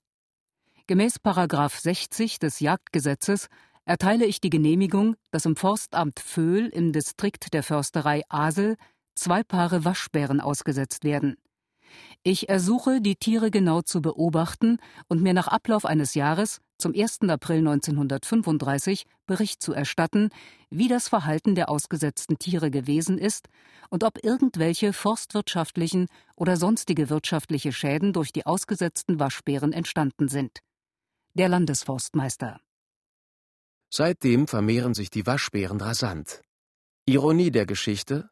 Gemäß 0.85 1.17
Paragraph 1.17 1.79
60 1.79 2.37
des 2.37 2.59
Jagdgesetzes 2.59 3.47
erteile 3.85 4.25
ich 4.25 4.41
die 4.41 4.51
Genehmigung, 4.51 5.15
dass 5.31 5.45
im 5.45 5.55
Forstamt 5.55 6.19
Vöhl 6.19 6.67
im 6.67 6.93
Distrikt 6.93 7.55
der 7.55 7.63
Försterei 7.63 8.21
Asel 8.29 8.75
zwei 9.15 9.41
Paare 9.41 9.85
Waschbären 9.85 10.39
ausgesetzt 10.39 11.03
werden. 11.03 11.37
Ich 12.23 12.49
ersuche, 12.49 13.01
die 13.01 13.15
Tiere 13.15 13.49
genau 13.49 13.81
zu 13.81 13.99
beobachten 13.99 14.77
und 15.07 15.23
mir 15.23 15.33
nach 15.33 15.47
Ablauf 15.47 15.85
eines 15.85 16.13
Jahres, 16.13 16.61
zum 16.77 16.93
1. 16.93 17.21
April 17.29 17.59
1935, 17.59 19.05
Bericht 19.25 19.63
zu 19.63 19.73
erstatten, 19.73 20.29
wie 20.69 20.87
das 20.87 21.07
Verhalten 21.07 21.55
der 21.55 21.69
ausgesetzten 21.69 22.37
Tiere 22.37 22.69
gewesen 22.69 23.17
ist 23.17 23.47
und 23.89 24.03
ob 24.03 24.23
irgendwelche 24.23 24.93
forstwirtschaftlichen 24.93 26.07
oder 26.35 26.57
sonstige 26.57 27.09
wirtschaftliche 27.09 27.73
Schäden 27.73 28.13
durch 28.13 28.31
die 28.31 28.45
ausgesetzten 28.45 29.19
Waschbären 29.19 29.73
entstanden 29.73 30.27
sind. 30.27 30.59
Der 31.33 31.49
Landesforstmeister. 31.49 32.59
Seitdem 33.89 34.47
vermehren 34.47 34.93
sich 34.93 35.09
die 35.09 35.25
Waschbären 35.25 35.81
rasant. 35.81 36.43
Ironie 37.05 37.49
der 37.49 37.65
Geschichte, 37.65 38.29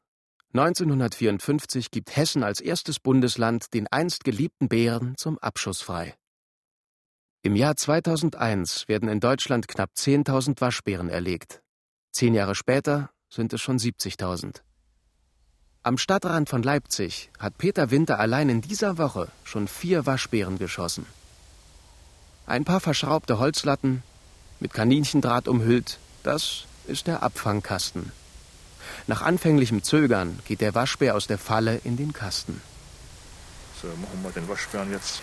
1954 0.54 1.92
gibt 1.92 2.16
Hessen 2.16 2.44
als 2.44 2.60
erstes 2.60 3.00
Bundesland 3.00 3.72
den 3.76 3.86
einst 3.88 4.24
geliebten 4.24 4.68
Bären 4.68 5.16
zum 5.16 5.38
Abschuss 5.38 5.82
frei. 5.82 6.16
Im 7.44 7.56
Jahr 7.56 7.76
2001 7.76 8.88
werden 8.88 9.10
in 9.10 9.20
Deutschland 9.20 9.68
knapp 9.68 9.92
10.000 9.96 10.60
Waschbären 10.60 11.08
erlegt. 11.08 11.62
Zehn 12.12 12.34
Jahre 12.34 12.56
später 12.56 13.12
sind 13.30 13.54
es 13.54 13.62
schon 13.62 13.78
70.000. 13.78 14.62
Am 15.84 16.00
Stadtrand 16.00 16.50
von 16.50 16.64
Leipzig 16.64 17.30
hat 17.38 17.58
Peter 17.60 17.92
Winter 17.92 18.20
allein 18.20 18.50
in 18.50 18.62
dieser 18.62 18.98
Woche 18.98 19.30
schon 19.44 19.68
vier 19.68 20.08
Waschbären 20.08 20.58
geschossen. 20.58 21.06
Ein 22.48 22.66
paar 22.66 22.80
verschraubte 22.80 23.38
Holzlatten, 23.38 24.02
mit 24.60 24.74
Kaninchendraht 24.74 25.48
umhüllt, 25.48 26.00
das 26.24 26.66
ist 26.88 27.06
der 27.06 27.22
Abfangkasten. 27.22 28.12
Nach 29.08 29.22
anfänglichem 29.22 29.84
Zögern 29.84 30.40
geht 30.46 30.62
der 30.62 30.76
Waschbär 30.76 31.16
aus 31.16 31.28
der 31.28 31.38
Falle 31.38 31.82
in 31.84 31.98
den 31.98 32.14
Kasten. 32.14 32.62
So, 33.82 33.88
machen 33.88 34.20
wir 34.24 34.32
den 34.32 34.48
Waschbären 34.48 34.92
jetzt, 34.92 35.22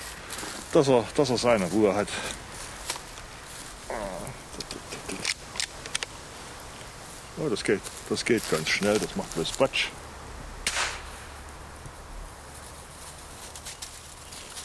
dass 0.73 0.89
er, 0.89 1.05
dass 1.15 1.31
er 1.31 1.39
seine 1.39 1.67
Ruhe 1.67 1.95
hat. 1.95 2.09
Oh, 7.39 7.49
das 7.51 7.63
geht, 7.63 7.83
das 8.09 8.25
geht 8.25 8.51
ganz 8.51 8.69
schnell, 8.71 8.99
das 8.99 9.15
macht 9.15 9.35
bloß 9.35 9.53
Quatsch. 9.53 9.89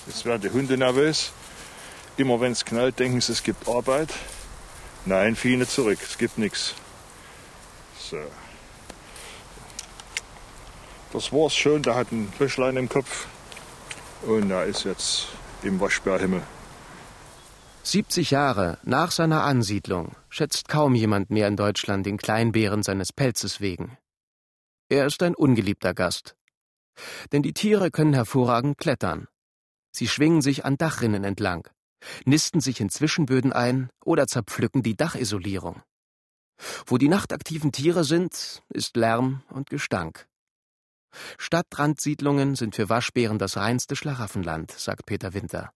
Jetzt 0.08 0.26
werden 0.26 0.42
die 0.42 0.50
Hunde 0.50 0.78
nervös. 0.78 1.32
Immer 2.18 2.40
wenn 2.40 2.54
es 2.54 2.64
knallt, 2.64 3.00
denken 3.00 3.20
sie, 3.20 3.34
es 3.34 3.44
gibt 3.44 3.68
Arbeit. 3.68 4.10
Nein, 5.06 5.36
Fiene 5.36 5.68
zurück, 5.68 6.00
es 6.02 6.18
gibt 6.18 6.38
nichts. 6.38 6.76
So. 8.00 8.18
Das 11.14 11.34
war's 11.34 11.56
schon, 11.56 11.84
der 11.84 11.96
hat 11.96 12.12
ein 12.12 12.32
Fischlein 12.32 12.78
im 12.78 12.88
Kopf 12.88 13.28
und 14.26 14.50
er 14.50 14.66
ist 14.66 14.86
jetzt 14.86 15.28
im 15.64 15.80
Waschbärhimmel. 15.80 16.42
70 17.84 18.32
Jahre 18.32 18.78
nach 18.84 19.12
seiner 19.12 19.44
Ansiedlung 19.44 20.16
schätzt 20.30 20.70
kaum 20.70 20.96
jemand 20.96 21.32
mehr 21.32 21.48
in 21.48 21.58
Deutschland 21.58 22.06
den 22.06 22.18
Kleinbären 22.18 22.84
seines 22.84 23.12
Pelzes 23.12 23.60
wegen. 23.60 23.98
Er 24.88 25.06
ist 25.06 25.22
ein 25.24 25.36
ungeliebter 25.36 25.94
Gast. 25.94 26.36
Denn 27.32 27.42
die 27.42 27.54
Tiere 27.54 27.92
können 27.92 28.14
hervorragend 28.14 28.78
klettern. 28.78 29.28
Sie 29.92 30.08
schwingen 30.08 30.42
sich 30.42 30.64
an 30.64 30.78
Dachrinnen 30.78 31.24
entlang, 31.24 31.68
nisten 32.24 32.62
sich 32.62 32.80
in 32.80 32.90
Zwischenböden 32.90 33.52
ein 33.52 33.90
oder 34.06 34.28
zerpflücken 34.28 34.84
die 34.84 34.96
Dachisolierung. 34.96 35.82
Wo 36.86 36.98
die 36.98 37.10
nachtaktiven 37.10 37.72
Tiere 37.72 38.04
sind, 38.04 38.62
ist 38.70 38.96
Lärm 38.96 39.44
und 39.50 39.70
Gestank. 39.70 40.28
Stadtrandsiedlungen 41.38 42.56
sind 42.56 42.76
für 42.76 42.90
Waschbären 42.90 43.38
das 43.38 43.58
reinste 43.58 43.96
Schlaraffenland, 43.96 44.72
sagt 44.72 45.06
Peter 45.06 45.34
Winter. 45.34 45.72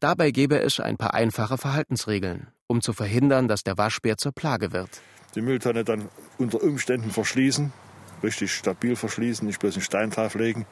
Dabei 0.00 0.30
gäbe 0.30 0.60
es 0.60 0.80
ein 0.80 0.96
paar 0.96 1.14
einfache 1.14 1.58
Verhaltensregeln, 1.58 2.48
um 2.66 2.80
zu 2.80 2.92
verhindern, 2.92 3.48
dass 3.48 3.62
der 3.62 3.78
Waschbär 3.78 4.16
zur 4.16 4.32
Plage 4.32 4.72
wird. 4.72 4.90
Die 5.34 5.40
Mülltonne 5.40 5.84
dann 5.84 6.08
unter 6.38 6.62
Umständen 6.62 7.10
verschließen, 7.10 7.72
richtig 8.22 8.54
stabil 8.54 8.96
verschließen, 8.96 9.46
nicht 9.46 9.60
bloß 9.60 9.74
einen 9.74 9.82
Stein 9.82 10.10
drauflegen. 10.10 10.66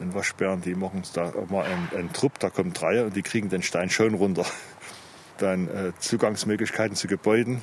Den 0.00 0.12
Waschbären, 0.12 0.60
die 0.60 0.74
machen 0.74 1.02
da 1.14 1.32
mal 1.48 1.64
einen, 1.64 1.88
einen 1.96 2.12
Trupp, 2.12 2.38
da 2.40 2.50
kommen 2.50 2.72
drei 2.72 3.04
und 3.04 3.14
die 3.14 3.22
kriegen 3.22 3.48
den 3.48 3.62
Stein 3.62 3.90
schön 3.90 4.14
runter. 4.14 4.44
Dann 5.38 5.68
äh, 5.68 5.92
Zugangsmöglichkeiten 5.98 6.96
zu 6.96 7.06
Gebäuden 7.08 7.62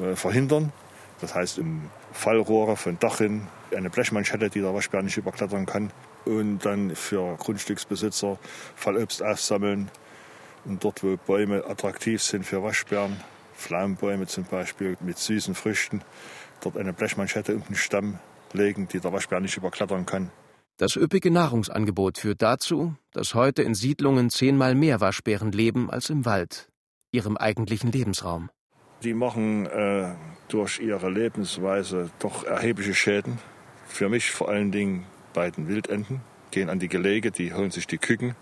äh, 0.00 0.14
verhindern. 0.14 0.72
Das 1.20 1.34
heißt, 1.34 1.58
im 1.58 1.82
Fallrohre 2.12 2.76
von 2.76 2.98
Dach 2.98 3.18
hin, 3.18 3.46
eine 3.74 3.90
Blechmanschette, 3.90 4.50
die 4.50 4.60
der 4.60 4.74
Waschbär 4.74 5.02
nicht 5.02 5.16
überklettern 5.16 5.66
kann. 5.66 5.90
Und 6.24 6.64
dann 6.64 6.94
für 6.94 7.36
Grundstücksbesitzer 7.36 8.38
Fallobst 8.74 9.22
aufsammeln. 9.22 9.90
Und 10.64 10.84
dort, 10.84 11.02
wo 11.02 11.16
Bäume 11.16 11.64
attraktiv 11.66 12.22
sind 12.22 12.44
für 12.44 12.62
Waschbären, 12.62 13.16
Pflaumenbäume 13.56 14.26
zum 14.26 14.44
Beispiel 14.44 14.96
mit 15.00 15.18
süßen 15.18 15.54
Früchten, 15.54 16.02
dort 16.60 16.76
eine 16.76 16.92
Blechmanschette 16.92 17.54
um 17.54 17.62
den 17.64 17.76
Stamm 17.76 18.18
legen, 18.52 18.88
die 18.88 19.00
der 19.00 19.12
Waschbär 19.12 19.40
nicht 19.40 19.56
überklettern 19.56 20.06
kann. 20.06 20.30
Das 20.76 20.96
üppige 20.96 21.30
Nahrungsangebot 21.30 22.18
führt 22.18 22.40
dazu, 22.40 22.94
dass 23.12 23.34
heute 23.34 23.62
in 23.62 23.74
Siedlungen 23.74 24.30
zehnmal 24.30 24.74
mehr 24.74 25.00
Waschbären 25.00 25.52
leben 25.52 25.90
als 25.90 26.08
im 26.08 26.24
Wald, 26.24 26.70
ihrem 27.12 27.36
eigentlichen 27.36 27.92
Lebensraum. 27.92 28.48
Die 29.02 29.14
machen 29.14 29.66
äh, 29.66 30.14
durch 30.48 30.78
ihre 30.78 31.10
Lebensweise 31.10 32.10
doch 32.18 32.44
erhebliche 32.44 32.94
Schäden. 32.94 33.38
Für 33.90 34.08
mich 34.08 34.30
vor 34.30 34.48
allen 34.48 34.72
Dingen 34.72 35.04
bei 35.34 35.50
den 35.50 35.68
Wildenten. 35.68 36.22
Gehen 36.52 36.70
an 36.70 36.78
die 36.78 36.88
Gelege, 36.88 37.30
die 37.30 37.52
holen 37.52 37.70
sich 37.70 37.86
die 37.86 37.98
Küken. 37.98 38.34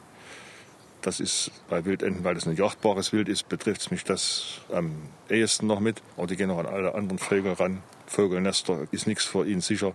Das 1.02 1.20
ist 1.20 1.50
bei 1.68 1.84
Wildenten, 1.84 2.22
weil 2.22 2.36
es 2.36 2.46
ein 2.46 2.54
jachtbares 2.54 3.12
Wild 3.12 3.28
ist, 3.28 3.48
betrifft 3.48 3.80
es 3.80 3.90
mich 3.90 4.04
das 4.04 4.60
am 4.72 4.92
ehesten 5.28 5.66
noch 5.66 5.80
mit. 5.80 6.02
Aber 6.16 6.26
die 6.26 6.36
gehen 6.36 6.50
auch 6.50 6.58
an 6.58 6.66
alle 6.66 6.94
anderen 6.94 7.18
Vögel 7.18 7.54
ran. 7.54 7.82
Vogelnester 8.08 8.88
ist 8.90 9.06
nichts 9.06 9.24
vor 9.24 9.46
ihnen 9.46 9.60
sicher. 9.60 9.94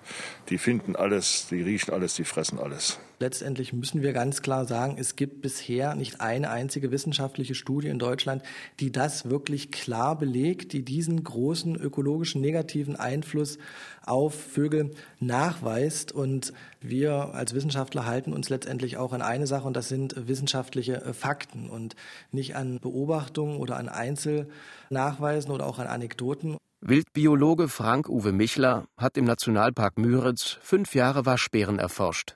Die 0.49 0.57
finden 0.57 0.95
alles, 0.95 1.47
die 1.49 1.61
riechen 1.61 1.93
alles, 1.93 2.13
die 2.13 2.23
fressen 2.23 2.59
alles. 2.59 2.99
Letztendlich 3.19 3.73
müssen 3.73 4.01
wir 4.01 4.11
ganz 4.11 4.41
klar 4.41 4.65
sagen, 4.65 4.97
es 4.99 5.15
gibt 5.15 5.41
bisher 5.41 5.95
nicht 5.95 6.19
eine 6.19 6.49
einzige 6.49 6.91
wissenschaftliche 6.91 7.55
Studie 7.55 7.87
in 7.87 7.97
Deutschland, 7.97 8.43
die 8.79 8.91
das 8.91 9.29
wirklich 9.29 9.71
klar 9.71 10.17
belegt, 10.17 10.73
die 10.73 10.83
diesen 10.83 11.23
großen 11.23 11.75
ökologischen 11.75 12.41
negativen 12.41 12.95
Einfluss 12.95 13.57
auf 14.05 14.33
Vögel 14.35 14.91
nachweist. 15.19 16.11
Und 16.11 16.53
wir 16.81 17.33
als 17.33 17.53
Wissenschaftler 17.53 18.05
halten 18.05 18.33
uns 18.33 18.49
letztendlich 18.49 18.97
auch 18.97 19.13
an 19.13 19.21
eine 19.21 19.47
Sache, 19.47 19.67
und 19.67 19.77
das 19.77 19.87
sind 19.87 20.27
wissenschaftliche 20.27 21.13
Fakten 21.13 21.69
und 21.69 21.95
nicht 22.31 22.55
an 22.55 22.79
Beobachtungen 22.79 23.57
oder 23.57 23.77
an 23.77 23.89
Einzelnachweisen 23.89 25.51
oder 25.51 25.65
auch 25.65 25.79
an 25.79 25.87
Anekdoten. 25.87 26.57
Wildbiologe 26.85 27.69
Frank-Uwe 27.69 28.33
Michler 28.33 28.89
hat 28.97 29.15
im 29.15 29.23
Nationalpark 29.23 29.97
Müritz 29.97 30.57
fünf 30.61 30.95
Jahre 30.95 31.25
Waschbären 31.25 31.79
erforscht. 31.79 32.35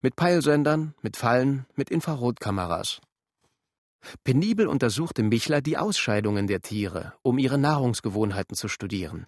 Mit 0.00 0.16
Peilsendern, 0.16 0.94
mit 1.02 1.18
Fallen, 1.18 1.66
mit 1.74 1.90
Infrarotkameras. 1.90 3.02
Penibel 4.24 4.66
untersuchte 4.66 5.22
Michler 5.22 5.60
die 5.60 5.76
Ausscheidungen 5.76 6.46
der 6.46 6.62
Tiere, 6.62 7.12
um 7.20 7.36
ihre 7.36 7.58
Nahrungsgewohnheiten 7.58 8.56
zu 8.56 8.68
studieren. 8.68 9.26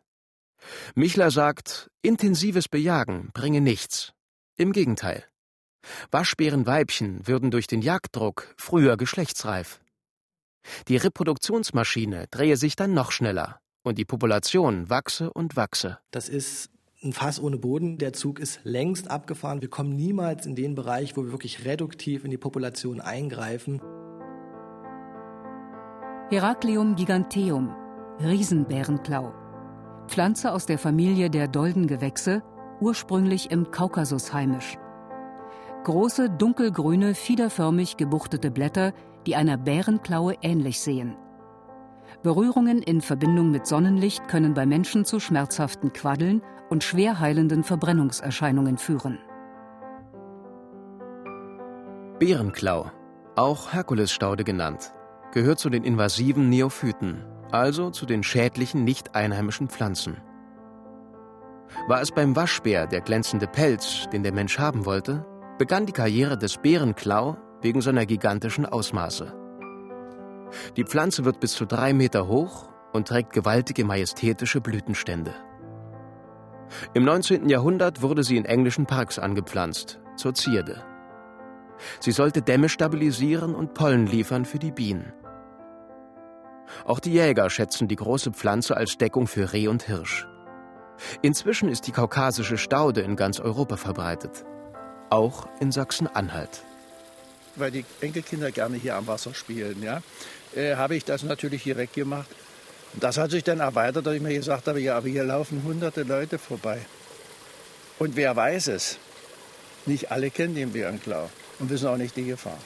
Michler 0.94 1.30
sagt, 1.30 1.90
intensives 2.00 2.70
Bejagen 2.70 3.32
bringe 3.34 3.60
nichts. 3.60 4.14
Im 4.56 4.72
Gegenteil. 4.72 5.26
Waschbärenweibchen 6.10 7.26
würden 7.26 7.50
durch 7.50 7.66
den 7.66 7.82
Jagddruck 7.82 8.54
früher 8.56 8.96
geschlechtsreif. 8.96 9.82
Die 10.88 10.96
Reproduktionsmaschine 10.96 12.28
drehe 12.30 12.56
sich 12.56 12.76
dann 12.76 12.94
noch 12.94 13.12
schneller 13.12 13.62
und 13.82 13.98
die 13.98 14.04
Population 14.04 14.88
wachse 14.88 15.32
und 15.32 15.56
wachse. 15.56 15.98
Das 16.10 16.28
ist 16.28 16.70
ein 17.02 17.12
Fass 17.12 17.40
ohne 17.40 17.58
Boden. 17.58 17.98
Der 17.98 18.12
Zug 18.12 18.38
ist 18.38 18.60
längst 18.64 19.10
abgefahren. 19.10 19.60
Wir 19.60 19.70
kommen 19.70 19.96
niemals 19.96 20.46
in 20.46 20.54
den 20.54 20.74
Bereich, 20.74 21.16
wo 21.16 21.24
wir 21.24 21.32
wirklich 21.32 21.64
reduktiv 21.64 22.24
in 22.24 22.30
die 22.30 22.38
Population 22.38 23.00
eingreifen. 23.00 23.80
Herakleum 26.30 26.94
giganteum, 26.94 27.74
Riesenbärenklau. 28.20 29.34
Pflanze 30.06 30.52
aus 30.52 30.66
der 30.66 30.78
Familie 30.78 31.28
der 31.30 31.48
Doldengewächse, 31.48 32.42
ursprünglich 32.80 33.50
im 33.50 33.70
Kaukasus 33.70 34.32
heimisch. 34.32 34.78
Große, 35.84 36.30
dunkelgrüne, 36.30 37.14
fiederförmig 37.14 37.96
gebuchtete 37.96 38.50
Blätter, 38.50 38.92
die 39.26 39.36
einer 39.36 39.56
Bärenklaue 39.56 40.36
ähnlich 40.42 40.80
sehen. 40.80 41.16
Berührungen 42.23 42.83
in 42.83 43.00
Verbindung 43.00 43.50
mit 43.50 43.66
Sonnenlicht 43.66 44.28
können 44.28 44.54
bei 44.54 44.66
Menschen 44.66 45.04
zu 45.04 45.21
schmerzhaften 45.21 45.92
Quaddeln 45.92 46.42
und 46.71 46.85
schwer 46.85 47.21
heilenden 47.21 47.64
Verbrennungserscheinungen 47.64 48.78
führen. 48.78 49.19
Bärenklau, 52.19 52.90
auch 53.35 53.73
Herkulesstaude 53.73 54.45
genannt, 54.45 54.92
gehört 55.33 55.59
zu 55.59 55.71
den 55.71 55.83
invasiven 55.83 56.49
Neophyten, 56.49 57.25
also 57.50 57.90
zu 57.90 58.07
den 58.07 58.23
schädlichen 58.23 58.85
nicht 58.85 59.14
einheimischen 59.14 59.69
Pflanzen. 59.69 60.19
War 61.88 62.00
es 62.00 62.12
beim 62.12 62.37
Waschbär 62.37 62.87
der 62.87 63.00
glänzende 63.00 63.47
Pelz, 63.47 64.09
den 64.12 64.23
der 64.23 64.33
Mensch 64.33 64.59
haben 64.59 64.85
wollte, 64.85 65.26
begann 65.59 65.87
die 65.87 65.92
Karriere 65.92 66.38
des 66.38 66.59
Bärenklau 66.59 67.37
wegen 67.61 67.81
seiner 67.81 68.07
gigantischen 68.07 68.66
Ausmaße. 68.66 69.41
Die 70.76 70.85
Pflanze 70.85 71.25
wird 71.25 71.40
bis 71.40 71.52
zu 71.52 71.64
drei 71.66 71.92
Meter 71.92 72.26
hoch 72.26 72.68
und 72.92 73.09
trägt 73.09 73.32
gewaltige 73.32 73.85
majestätische 73.85 74.61
Blütenstände. 74.61 75.35
Im 76.94 77.04
19. 77.04 77.49
Jahrhundert 77.49 78.02
wurde 78.02 78.25
sie 78.25 78.36
in 78.36 78.45
englischen 78.45 78.86
Parks 78.86 79.19
angepflanzt, 79.19 80.00
zur 80.17 80.34
Zierde. 80.34 80.82
Sie 82.00 82.12
sollte 82.12 82.43
Dämme 82.43 82.69
stabilisieren 82.69 83.54
und 83.54 83.75
Pollen 83.75 84.06
liefern 84.06 84.45
für 84.45 84.58
die 84.58 84.73
Bienen. 84.73 85.12
Auch 86.84 87.00
die 87.00 87.12
Jäger 87.12 87.50
schätzen 87.50 87.88
die 87.88 87.97
große 87.97 88.32
Pflanze 88.32 88.76
als 88.76 88.97
Deckung 88.97 89.26
für 89.26 89.52
Reh 89.52 89.69
und 89.69 89.82
Hirsch. 89.82 90.26
Inzwischen 91.21 91.69
ist 91.69 91.86
die 91.86 91.93
kaukasische 91.93 92.56
Staude 92.58 93.00
in 93.00 93.17
ganz 93.17 93.41
Europa 93.41 93.76
verbreitet, 93.76 94.45
auch 95.10 95.49
in 95.60 95.73
Sachsen-Anhalt. 95.73 96.62
Weil 97.56 97.71
die 97.71 97.84
Enkelkinder 98.00 98.50
gerne 98.50 98.76
hier 98.76 98.97
am 98.97 99.06
Wasser 99.06 99.34
spielen, 99.34 99.82
ja, 99.82 100.00
äh, 100.56 100.76
habe 100.76 100.97
ich 100.97 101.04
das 101.04 101.23
natürlich 101.23 101.62
direkt 101.62 101.95
gemacht. 101.95 102.28
Und 102.95 103.02
das 103.02 103.17
hat 103.17 103.30
sich 103.30 103.45
dann 103.45 103.60
erweitert, 103.60 104.06
dass 104.06 104.15
ich 104.15 104.21
mir 104.21 104.34
gesagt 104.34 104.67
habe, 104.69 104.80
ja, 104.80 104.97
aber 104.97 105.08
hier 105.08 105.25
laufen 105.25 105.62
hunderte 105.65 106.02
Leute 106.02 106.38
vorbei. 106.38 106.80
Und 107.99 108.17
wer 108.17 108.34
weiß 108.36 108.69
es? 108.69 108.99
Nicht 109.86 110.10
alle 110.10 110.30
kennen 110.30 110.54
den 110.54 110.73
Bärenklau 110.73 111.30
und 111.58 111.71
wissen 111.71 111.88
auch 111.88 111.97
nicht 111.97 112.17
die 112.17 112.25
Gefahr. 112.25 112.58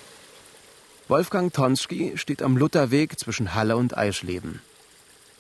Wolfgang 1.09 1.53
Tonski 1.53 2.15
steht 2.17 2.43
am 2.43 2.57
Lutherweg 2.57 3.19
zwischen 3.19 3.55
Halle 3.55 3.77
und 3.77 3.97
Eisleben. 3.97 4.61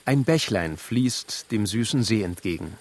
Ein 0.04 0.22
Bächlein 0.22 0.76
fließt 0.76 1.50
dem 1.50 1.66
süßen 1.66 2.04
See 2.04 2.22
entgegen. 2.22 2.78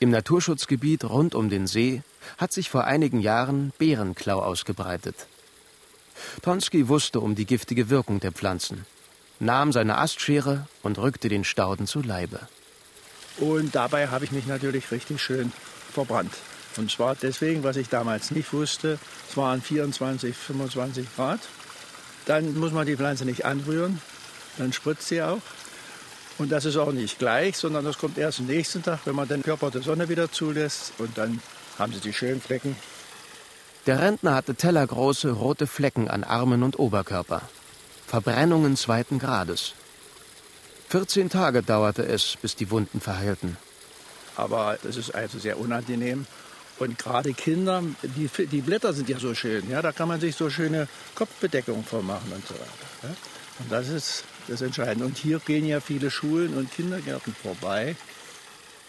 Im 0.00 0.10
Naturschutzgebiet 0.10 1.04
rund 1.04 1.36
um 1.36 1.48
den 1.48 1.68
See 1.68 2.02
hat 2.36 2.52
sich 2.52 2.68
vor 2.68 2.84
einigen 2.84 3.20
Jahren 3.20 3.72
Bärenklau 3.78 4.40
ausgebreitet. 4.40 5.14
Tonski 6.42 6.88
wusste 6.88 7.20
um 7.20 7.36
die 7.36 7.46
giftige 7.46 7.90
Wirkung 7.90 8.18
der 8.18 8.32
Pflanzen 8.32 8.84
nahm 9.40 9.72
seine 9.72 9.98
Astschere 9.98 10.66
und 10.82 10.98
rückte 10.98 11.28
den 11.28 11.44
Stauden 11.44 11.86
zu 11.86 12.02
Leibe. 12.02 12.40
Und 13.38 13.74
dabei 13.74 14.08
habe 14.08 14.24
ich 14.24 14.32
mich 14.32 14.46
natürlich 14.46 14.90
richtig 14.90 15.20
schön 15.20 15.52
verbrannt. 15.92 16.32
Und 16.76 16.90
zwar 16.90 17.14
deswegen, 17.14 17.62
was 17.62 17.76
ich 17.76 17.88
damals 17.88 18.30
nicht 18.30 18.52
wusste, 18.52 18.98
es 19.28 19.36
waren 19.36 19.62
24, 19.62 20.36
25 20.36 21.06
Grad. 21.14 21.40
Dann 22.26 22.58
muss 22.58 22.72
man 22.72 22.86
die 22.86 22.96
Pflanze 22.96 23.24
nicht 23.24 23.44
anrühren, 23.44 24.00
dann 24.58 24.72
spritzt 24.72 25.08
sie 25.08 25.22
auch. 25.22 25.40
Und 26.38 26.50
das 26.50 26.64
ist 26.64 26.76
auch 26.76 26.92
nicht 26.92 27.18
gleich, 27.18 27.56
sondern 27.56 27.84
das 27.84 27.98
kommt 27.98 28.18
erst 28.18 28.40
am 28.40 28.46
nächsten 28.46 28.82
Tag, 28.82 29.00
wenn 29.04 29.14
man 29.14 29.28
den 29.28 29.42
Körper 29.42 29.70
der 29.70 29.82
Sonne 29.82 30.08
wieder 30.08 30.32
zulässt. 30.32 30.94
Und 30.98 31.16
dann 31.16 31.40
haben 31.78 31.92
sie 31.92 32.00
die 32.00 32.12
schönen 32.12 32.40
Flecken. 32.40 32.76
Der 33.86 34.00
Rentner 34.00 34.34
hatte 34.34 34.54
tellergroße 34.54 35.30
rote 35.30 35.66
Flecken 35.66 36.08
an 36.08 36.24
Armen 36.24 36.62
und 36.62 36.78
Oberkörper. 36.78 37.42
Verbrennungen 38.14 38.76
zweiten 38.76 39.18
Grades. 39.18 39.74
14 40.90 41.30
Tage 41.30 41.64
dauerte 41.64 42.06
es, 42.06 42.36
bis 42.40 42.54
die 42.54 42.70
Wunden 42.70 43.00
verheilten. 43.00 43.56
Aber 44.36 44.78
das 44.84 44.96
ist 44.96 45.12
also 45.12 45.40
sehr 45.40 45.58
unangenehm. 45.58 46.24
Und 46.78 46.96
gerade 46.96 47.32
Kinder, 47.32 47.82
die, 48.04 48.30
die 48.46 48.60
Blätter 48.60 48.92
sind 48.92 49.08
ja 49.08 49.18
so 49.18 49.34
schön. 49.34 49.68
Ja, 49.68 49.82
da 49.82 49.90
kann 49.90 50.06
man 50.06 50.20
sich 50.20 50.36
so 50.36 50.48
schöne 50.48 50.86
Kopfbedeckungen 51.16 51.82
vormachen 51.82 52.30
und 52.30 52.46
so 52.46 52.54
weiter. 52.54 52.86
Ja. 53.02 53.08
Und 53.58 53.72
das 53.72 53.88
ist 53.88 54.22
das 54.46 54.62
Entscheidende. 54.62 55.06
Und 55.06 55.18
hier 55.18 55.40
gehen 55.40 55.66
ja 55.66 55.80
viele 55.80 56.08
Schulen 56.08 56.54
und 56.54 56.70
Kindergärten 56.70 57.34
vorbei. 57.34 57.96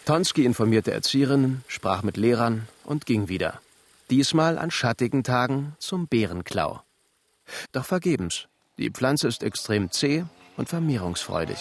Tonski 0.04 0.44
informierte 0.44 0.92
Erzieherinnen, 0.92 1.64
sprach 1.66 2.04
mit 2.04 2.16
Lehrern 2.16 2.68
und 2.84 3.06
ging 3.06 3.28
wieder. 3.28 3.60
Diesmal 4.08 4.56
an 4.56 4.70
schattigen 4.70 5.24
Tagen 5.24 5.74
zum 5.80 6.06
Bärenklau. 6.06 6.80
Doch 7.72 7.86
vergebens. 7.86 8.46
Die 8.78 8.90
Pflanze 8.90 9.26
ist 9.28 9.42
extrem 9.42 9.90
zäh 9.90 10.24
und 10.58 10.68
vermehrungsfreudig. 10.68 11.56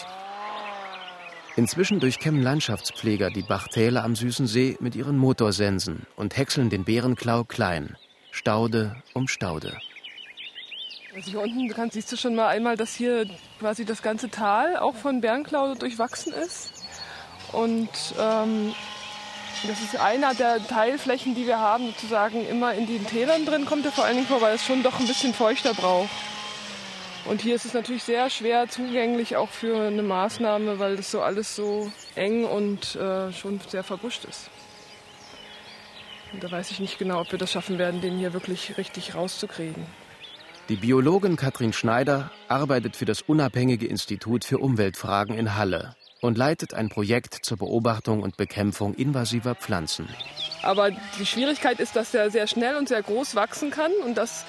Inzwischen 1.55 2.01
durchkämmen 2.01 2.43
Landschaftspfleger 2.43 3.29
die 3.29 3.41
Bachtäler 3.41 4.03
am 4.03 4.17
Süßen 4.17 4.47
See 4.47 4.75
mit 4.81 4.95
ihren 4.95 5.17
Motorsensen 5.17 6.05
und 6.17 6.35
häckseln 6.35 6.69
den 6.69 6.83
Bärenklau 6.83 7.45
klein, 7.45 7.95
Staude 8.31 8.97
um 9.13 9.29
Staude. 9.29 9.77
Also 11.15 11.31
hier 11.31 11.39
unten 11.39 11.69
kann, 11.69 11.89
siehst 11.89 12.11
du 12.11 12.17
schon 12.17 12.35
mal 12.35 12.49
einmal, 12.49 12.75
dass 12.75 12.93
hier 12.93 13.25
quasi 13.59 13.85
das 13.85 14.01
ganze 14.01 14.29
Tal 14.29 14.75
auch 14.75 14.95
von 14.95 15.21
Bärenklau 15.21 15.75
durchwachsen 15.75 16.33
ist. 16.33 16.73
Und 17.53 17.87
ähm, 18.19 18.73
das 19.65 19.79
ist 19.81 19.97
einer 19.97 20.33
der 20.33 20.67
Teilflächen, 20.67 21.33
die 21.33 21.47
wir 21.47 21.59
haben, 21.59 21.85
sozusagen 21.87 22.45
immer 22.45 22.73
in 22.73 22.87
den 22.87 23.07
Tälern 23.07 23.45
drin, 23.45 23.65
kommt 23.65 23.85
er 23.85 23.93
vor 23.93 24.03
allen 24.03 24.15
Dingen 24.15 24.27
vor, 24.27 24.41
weil 24.41 24.55
es 24.55 24.65
schon 24.65 24.83
doch 24.83 24.99
ein 24.99 25.07
bisschen 25.07 25.33
feuchter 25.33 25.73
braucht. 25.73 26.09
Und 27.25 27.41
hier 27.41 27.55
ist 27.55 27.65
es 27.65 27.73
natürlich 27.73 28.03
sehr 28.03 28.29
schwer 28.29 28.69
zugänglich 28.69 29.35
auch 29.35 29.49
für 29.49 29.87
eine 29.87 30.03
Maßnahme, 30.03 30.77
weil 30.77 30.95
das 30.95 31.09
so 31.09 31.21
alles 31.21 31.55
so 31.55 31.91
eng 32.13 32.45
und 32.45 32.95
äh, 32.95 33.31
schon 33.33 33.59
sehr 33.67 33.83
verbuscht 33.83 34.25
ist. 34.25 34.49
Und 36.31 36.43
da 36.43 36.51
weiß 36.51 36.69
ich 36.69 36.79
nicht 36.79 36.99
genau, 36.99 37.21
ob 37.21 37.31
wir 37.31 37.39
das 37.39 37.51
schaffen 37.51 37.79
werden, 37.79 38.01
den 38.01 38.17
hier 38.17 38.33
wirklich 38.33 38.77
richtig 38.77 39.15
rauszukriegen. 39.15 39.85
Die 40.69 40.75
Biologin 40.75 41.35
Katrin 41.35 41.73
Schneider 41.73 42.31
arbeitet 42.47 42.95
für 42.95 43.05
das 43.05 43.21
Unabhängige 43.21 43.87
Institut 43.87 44.43
für 44.45 44.59
Umweltfragen 44.59 45.35
in 45.35 45.55
Halle 45.55 45.95
und 46.21 46.37
leitet 46.37 46.73
ein 46.73 46.89
Projekt 46.89 47.35
zur 47.41 47.57
Beobachtung 47.57 48.21
und 48.21 48.37
Bekämpfung 48.37 48.93
invasiver 48.95 49.55
Pflanzen. 49.55 50.07
Aber 50.63 50.91
die 51.19 51.25
Schwierigkeit 51.25 51.79
ist, 51.79 51.95
dass 51.95 52.13
er 52.13 52.31
sehr 52.31 52.47
schnell 52.47 52.75
und 52.75 52.87
sehr 52.87 53.01
groß 53.01 53.35
wachsen 53.35 53.69
kann 53.69 53.91
und 54.03 54.17
dass 54.17 54.45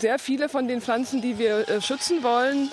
sehr 0.00 0.18
viele 0.18 0.48
von 0.48 0.68
den 0.68 0.80
Pflanzen, 0.80 1.22
die 1.22 1.38
wir 1.38 1.68
äh, 1.68 1.80
schützen 1.80 2.22
wollen, 2.22 2.70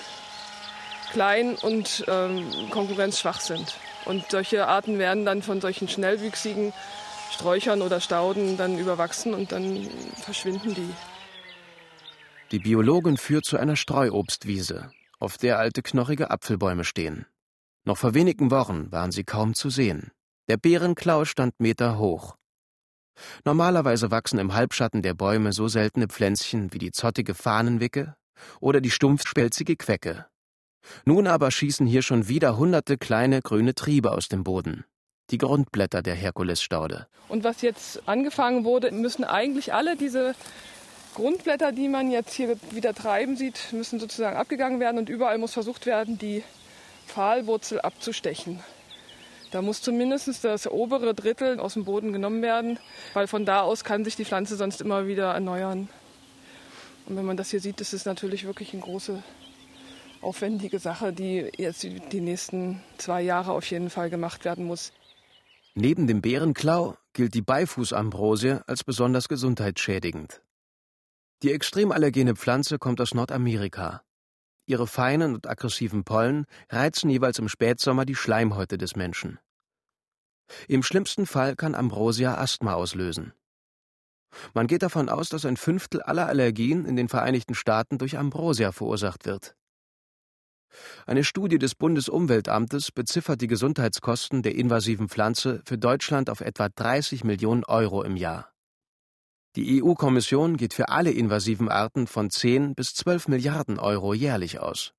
klein 1.12 1.56
und 1.56 2.04
ähm, 2.08 2.70
konkurrenzschwach 2.70 3.40
sind. 3.40 3.76
Und 4.04 4.30
solche 4.30 4.66
Arten 4.66 4.98
werden 4.98 5.24
dann 5.24 5.42
von 5.42 5.60
solchen 5.60 5.88
schnellwüchsigen 5.88 6.72
Sträuchern 7.30 7.82
oder 7.82 8.00
Stauden 8.00 8.56
dann 8.56 8.78
überwachsen 8.78 9.34
und 9.34 9.52
dann 9.52 9.88
verschwinden 10.22 10.74
die. 10.74 10.90
Die 12.50 12.58
Biologin 12.58 13.18
führt 13.18 13.44
zu 13.44 13.58
einer 13.58 13.76
Streuobstwiese, 13.76 14.90
auf 15.18 15.36
der 15.36 15.58
alte 15.58 15.82
knorrige 15.82 16.30
Apfelbäume 16.30 16.84
stehen. 16.84 17.26
Noch 17.84 17.98
vor 17.98 18.14
wenigen 18.14 18.50
Wochen 18.50 18.90
waren 18.90 19.12
sie 19.12 19.24
kaum 19.24 19.54
zu 19.54 19.68
sehen. 19.68 20.10
Der 20.48 20.56
Bärenklau 20.56 21.26
stand 21.26 21.60
Meter 21.60 21.98
hoch. 21.98 22.37
Normalerweise 23.44 24.10
wachsen 24.10 24.38
im 24.38 24.54
Halbschatten 24.54 25.02
der 25.02 25.14
Bäume 25.14 25.52
so 25.52 25.68
seltene 25.68 26.08
Pflänzchen 26.08 26.72
wie 26.72 26.78
die 26.78 26.92
zottige 26.92 27.34
Fahnenwicke 27.34 28.14
oder 28.60 28.80
die 28.80 28.90
stumpfspelzige 28.90 29.76
Quecke. 29.76 30.26
Nun 31.04 31.26
aber 31.26 31.50
schießen 31.50 31.86
hier 31.86 32.02
schon 32.02 32.28
wieder 32.28 32.56
hunderte 32.56 32.96
kleine 32.96 33.42
grüne 33.42 33.74
Triebe 33.74 34.12
aus 34.12 34.28
dem 34.28 34.44
Boden. 34.44 34.84
Die 35.30 35.38
Grundblätter 35.38 36.00
der 36.02 36.14
Herkulesstaude. 36.14 37.06
Und 37.28 37.44
was 37.44 37.60
jetzt 37.60 38.08
angefangen 38.08 38.64
wurde, 38.64 38.90
müssen 38.92 39.24
eigentlich 39.24 39.74
alle 39.74 39.96
diese 39.96 40.34
Grundblätter, 41.14 41.72
die 41.72 41.88
man 41.88 42.10
jetzt 42.10 42.32
hier 42.32 42.56
wieder 42.70 42.94
treiben 42.94 43.36
sieht, 43.36 43.72
müssen 43.72 44.00
sozusagen 44.00 44.36
abgegangen 44.36 44.80
werden 44.80 44.98
und 44.98 45.08
überall 45.08 45.36
muss 45.36 45.52
versucht 45.52 45.84
werden, 45.84 46.16
die 46.16 46.42
Pfahlwurzel 47.06 47.80
abzustechen. 47.80 48.60
Da 49.50 49.62
muss 49.62 49.80
zumindest 49.80 50.44
das 50.44 50.70
obere 50.70 51.14
Drittel 51.14 51.58
aus 51.58 51.74
dem 51.74 51.84
Boden 51.84 52.12
genommen 52.12 52.42
werden, 52.42 52.78
weil 53.14 53.26
von 53.26 53.46
da 53.46 53.62
aus 53.62 53.82
kann 53.82 54.04
sich 54.04 54.16
die 54.16 54.24
Pflanze 54.24 54.56
sonst 54.56 54.80
immer 54.80 55.06
wieder 55.06 55.32
erneuern. 55.32 55.88
Und 57.06 57.16
wenn 57.16 57.24
man 57.24 57.38
das 57.38 57.50
hier 57.50 57.60
sieht, 57.60 57.80
ist 57.80 57.94
es 57.94 58.04
natürlich 58.04 58.44
wirklich 58.44 58.74
eine 58.74 58.82
große, 58.82 59.22
aufwendige 60.20 60.78
Sache, 60.78 61.12
die 61.12 61.50
jetzt 61.56 61.82
die 61.82 62.20
nächsten 62.20 62.82
zwei 62.98 63.22
Jahre 63.22 63.52
auf 63.52 63.64
jeden 63.70 63.88
Fall 63.88 64.10
gemacht 64.10 64.44
werden 64.44 64.66
muss. 64.66 64.92
Neben 65.74 66.06
dem 66.06 66.20
Bärenklau 66.20 66.96
gilt 67.12 67.34
die 67.34 67.42
Beifußambrosie 67.42 68.58
als 68.66 68.84
besonders 68.84 69.28
gesundheitsschädigend. 69.28 70.42
Die 71.42 71.52
extrem 71.52 71.92
allergene 71.92 72.34
Pflanze 72.34 72.78
kommt 72.78 73.00
aus 73.00 73.14
Nordamerika. 73.14 74.02
Ihre 74.68 74.86
feinen 74.86 75.34
und 75.34 75.48
aggressiven 75.48 76.04
Pollen 76.04 76.44
reizen 76.68 77.08
jeweils 77.08 77.38
im 77.38 77.48
Spätsommer 77.48 78.04
die 78.04 78.14
Schleimhäute 78.14 78.76
des 78.76 78.96
Menschen. 78.96 79.38
Im 80.68 80.82
schlimmsten 80.82 81.24
Fall 81.24 81.56
kann 81.56 81.74
Ambrosia 81.74 82.36
Asthma 82.36 82.74
auslösen. 82.74 83.32
Man 84.52 84.66
geht 84.66 84.82
davon 84.82 85.08
aus, 85.08 85.30
dass 85.30 85.46
ein 85.46 85.56
Fünftel 85.56 86.02
aller 86.02 86.26
Allergien 86.26 86.84
in 86.84 86.96
den 86.96 87.08
Vereinigten 87.08 87.54
Staaten 87.54 87.96
durch 87.96 88.18
Ambrosia 88.18 88.72
verursacht 88.72 89.24
wird. 89.24 89.56
Eine 91.06 91.24
Studie 91.24 91.58
des 91.58 91.74
Bundesumweltamtes 91.74 92.92
beziffert 92.92 93.40
die 93.40 93.46
Gesundheitskosten 93.46 94.42
der 94.42 94.54
invasiven 94.54 95.08
Pflanze 95.08 95.62
für 95.64 95.78
Deutschland 95.78 96.28
auf 96.28 96.42
etwa 96.42 96.68
30 96.68 97.24
Millionen 97.24 97.64
Euro 97.64 98.02
im 98.02 98.16
Jahr. 98.16 98.52
Die 99.58 99.82
EU-Kommission 99.82 100.56
geht 100.56 100.72
für 100.72 100.88
alle 100.88 101.10
invasiven 101.10 101.68
Arten 101.68 102.06
von 102.06 102.30
10 102.30 102.76
bis 102.76 102.94
12 102.94 103.26
Milliarden 103.26 103.80
Euro 103.80 104.14
jährlich 104.14 104.60
aus. 104.60 104.92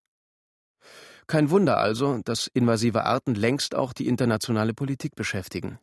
Kein 1.27 1.49
Wunder 1.49 1.77
also, 1.77 2.19
dass 2.25 2.47
invasive 2.47 3.05
Arten 3.05 3.35
längst 3.35 3.73
auch 3.73 3.93
die 3.93 4.05
internationale 4.09 4.73
Politik 4.73 5.15
beschäftigen. 5.15 5.79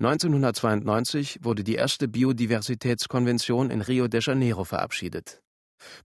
1992 0.00 1.38
wurde 1.44 1.62
die 1.62 1.76
erste 1.76 2.08
Biodiversitätskonvention 2.08 3.70
in 3.70 3.82
Rio 3.82 4.08
de 4.08 4.20
Janeiro 4.20 4.64
verabschiedet. 4.64 5.40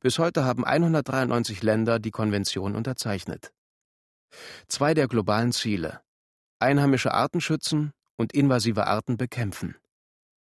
Bis 0.01 0.19
heute 0.19 0.45
haben 0.45 0.63
193 0.63 1.63
Länder 1.63 1.97
die 1.97 2.11
Konvention 2.11 2.75
unterzeichnet. 2.75 3.51
Zwei 4.67 4.93
der 4.93 5.07
globalen 5.07 5.51
Ziele 5.51 6.01
einheimische 6.59 7.11
Arten 7.11 7.41
schützen 7.41 7.91
und 8.17 8.33
invasive 8.33 8.85
Arten 8.85 9.17
bekämpfen. 9.17 9.75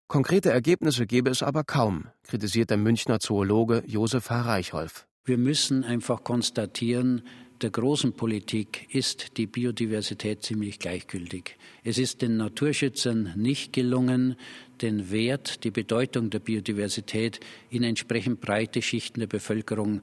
Konkrete 0.07 0.51
Ergebnisse 0.51 1.07
gebe 1.07 1.31
es 1.31 1.41
aber 1.41 1.63
kaum, 1.63 2.05
kritisiert 2.23 2.69
der 2.69 2.77
Münchner 2.77 3.19
Zoologe 3.19 3.83
Josef 3.87 4.29
H. 4.29 4.41
Reichholf. 4.41 5.07
Wir 5.25 5.39
müssen 5.39 5.83
einfach 5.83 6.23
konstatieren, 6.23 7.23
der 7.61 7.71
großen 7.71 8.13
Politik 8.13 8.87
ist 8.93 9.37
die 9.37 9.47
Biodiversität 9.47 10.43
ziemlich 10.43 10.77
gleichgültig. 10.77 11.57
Es 11.83 11.97
ist 11.97 12.21
den 12.21 12.37
Naturschützern 12.37 13.33
nicht 13.35 13.73
gelungen, 13.73 14.35
den 14.81 15.09
Wert, 15.09 15.63
die 15.63 15.71
Bedeutung 15.71 16.29
der 16.29 16.39
Biodiversität 16.39 17.39
in 17.71 17.81
entsprechend 17.81 18.41
breite 18.41 18.83
Schichten 18.83 19.21
der 19.21 19.27
Bevölkerung 19.27 20.01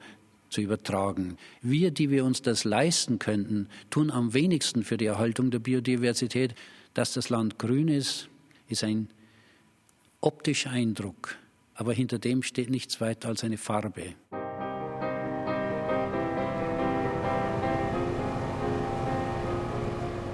zu 0.48 0.62
übertragen. 0.62 1.36
Wir, 1.60 1.92
die 1.92 2.10
wir 2.10 2.24
uns 2.24 2.42
das 2.42 2.64
leisten 2.64 3.20
könnten, 3.20 3.68
tun 3.90 4.10
am 4.10 4.34
wenigsten 4.34 4.82
für 4.82 4.96
die 4.96 5.06
Erhaltung 5.06 5.52
der 5.52 5.60
Biodiversität. 5.60 6.56
Dass 6.94 7.12
das 7.12 7.30
Land 7.30 7.58
grün 7.58 7.86
ist, 7.86 8.28
ist 8.68 8.82
ein 8.82 9.08
optischer 10.22 10.70
Eindruck, 10.70 11.36
aber 11.74 11.92
hinter 11.92 12.18
dem 12.18 12.44
steht 12.44 12.70
nichts 12.70 13.00
weiter 13.00 13.28
als 13.28 13.42
eine 13.42 13.58
Farbe. 13.58 14.14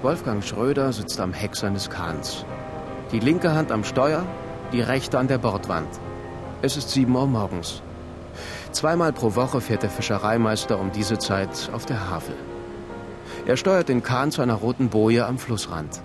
Wolfgang 0.03 0.43
Schröder 0.43 0.93
sitzt 0.93 1.19
am 1.19 1.33
Heck 1.33 1.55
seines 1.55 1.89
Kahns. 1.89 2.45
Die 3.11 3.19
linke 3.19 3.51
Hand 3.51 3.71
am 3.71 3.83
Steuer, 3.83 4.25
die 4.71 4.81
rechte 4.81 5.17
an 5.17 5.27
der 5.27 5.39
Bordwand. 5.39 5.89
Es 6.61 6.77
ist 6.77 6.91
7 6.91 7.13
Uhr 7.13 7.25
morgens. 7.25 7.81
Zweimal 8.71 9.11
pro 9.11 9.35
Woche 9.35 9.59
fährt 9.59 9.81
der 9.81 9.89
Fischereimeister 9.89 10.79
um 10.79 10.91
diese 10.91 11.17
Zeit 11.17 11.69
auf 11.73 11.87
der 11.87 12.09
Havel. 12.09 12.35
Er 13.47 13.57
steuert 13.57 13.89
den 13.89 14.03
Kahn 14.03 14.31
zu 14.31 14.43
einer 14.43 14.53
roten 14.53 14.89
Boje 14.89 15.25
am 15.25 15.39
Flussrand. 15.39 16.01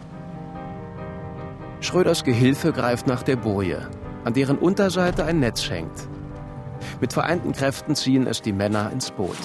Schröders 1.85 2.25
Gehilfe 2.25 2.73
greift 2.73 3.07
nach 3.07 3.23
der 3.23 3.37
Boje, 3.37 3.91
an 4.25 4.33
deren 4.33 4.57
Unterseite 4.57 5.27
ein 5.27 5.41
Netz 5.41 5.69
hängt. 5.69 6.09
Mit 6.99 7.13
vereinten 7.13 7.53
Kräften 7.53 7.95
ziehen 7.95 8.27
es 8.27 8.41
die 8.41 8.55
Männer 8.55 8.91
ins 8.91 9.11
Boot. 9.11 9.37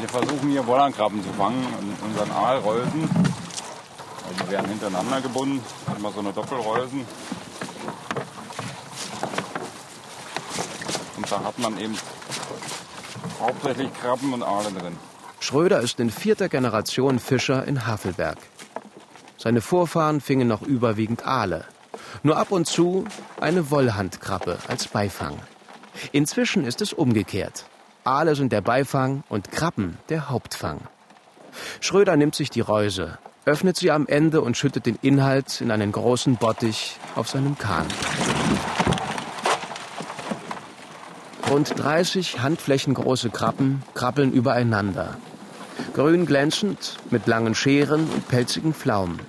Wir 0.00 0.08
versuchen 0.08 0.48
hier 0.48 0.66
Wollernkrabben 0.66 1.22
zu 1.22 1.28
fangen 1.34 1.66
in 1.80 2.08
unseren 2.08 2.30
Aalrolsen. 2.30 3.10
Die 4.42 4.50
werden 4.50 4.68
hintereinander 4.70 5.20
gebunden, 5.20 5.60
immer 5.98 6.10
so 6.10 6.20
eine 6.20 6.32
Doppelrolsen. 6.32 7.04
Und 11.16 11.30
da 11.30 11.44
hat 11.44 11.58
man 11.58 11.78
eben 11.78 11.94
hauptsächlich 13.38 13.92
Krabben 14.00 14.32
und 14.32 14.42
Aale 14.42 14.70
drin. 14.72 15.07
Schröder 15.48 15.80
ist 15.80 15.98
in 15.98 16.10
vierter 16.10 16.50
Generation 16.50 17.18
Fischer 17.18 17.66
in 17.66 17.86
Havelberg. 17.86 18.36
Seine 19.38 19.62
Vorfahren 19.62 20.20
fingen 20.20 20.46
noch 20.46 20.60
überwiegend 20.60 21.26
Aale. 21.26 21.64
Nur 22.22 22.36
ab 22.36 22.52
und 22.52 22.66
zu 22.66 23.06
eine 23.40 23.70
Wollhandkrabbe 23.70 24.58
als 24.68 24.88
Beifang. 24.88 25.38
Inzwischen 26.12 26.66
ist 26.66 26.82
es 26.82 26.92
umgekehrt. 26.92 27.64
Aale 28.04 28.34
sind 28.34 28.52
der 28.52 28.60
Beifang 28.60 29.24
und 29.30 29.50
Krabben 29.50 29.96
der 30.10 30.28
Hauptfang. 30.28 30.82
Schröder 31.80 32.18
nimmt 32.18 32.34
sich 32.34 32.50
die 32.50 32.60
Reuse, 32.60 33.16
öffnet 33.46 33.78
sie 33.78 33.90
am 33.90 34.06
Ende 34.06 34.42
und 34.42 34.58
schüttet 34.58 34.84
den 34.84 34.98
Inhalt 35.00 35.62
in 35.62 35.70
einen 35.70 35.92
großen 35.92 36.36
Bottich 36.36 36.98
auf 37.16 37.30
seinem 37.30 37.56
Kahn. 37.56 37.86
Rund 41.48 41.72
30 41.74 42.42
handflächengroße 42.42 43.30
Krabben 43.30 43.82
krabbeln 43.94 44.30
übereinander. 44.30 45.16
Grün 45.94 46.26
glänzend, 46.26 46.98
mit 47.10 47.26
langen 47.26 47.54
Scheren 47.54 48.08
und 48.08 48.28
pelzigen 48.28 48.74
Pflaumen. 48.74 49.20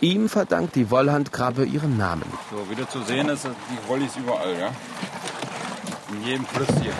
Ihm 0.00 0.28
verdankt 0.28 0.74
die 0.74 0.90
Wollhandkrabbe 0.90 1.64
ihren 1.64 1.96
Namen. 1.96 2.24
So, 2.50 2.70
wieder 2.70 2.88
zu 2.88 3.02
sehen 3.02 3.28
ist, 3.28 3.44
die 3.44 3.88
Wollis 3.88 4.16
überall, 4.16 4.58
ja. 4.58 4.70
In 6.10 6.24
jedem 6.24 6.46
Fluss 6.46 6.68
hier. 6.80 6.92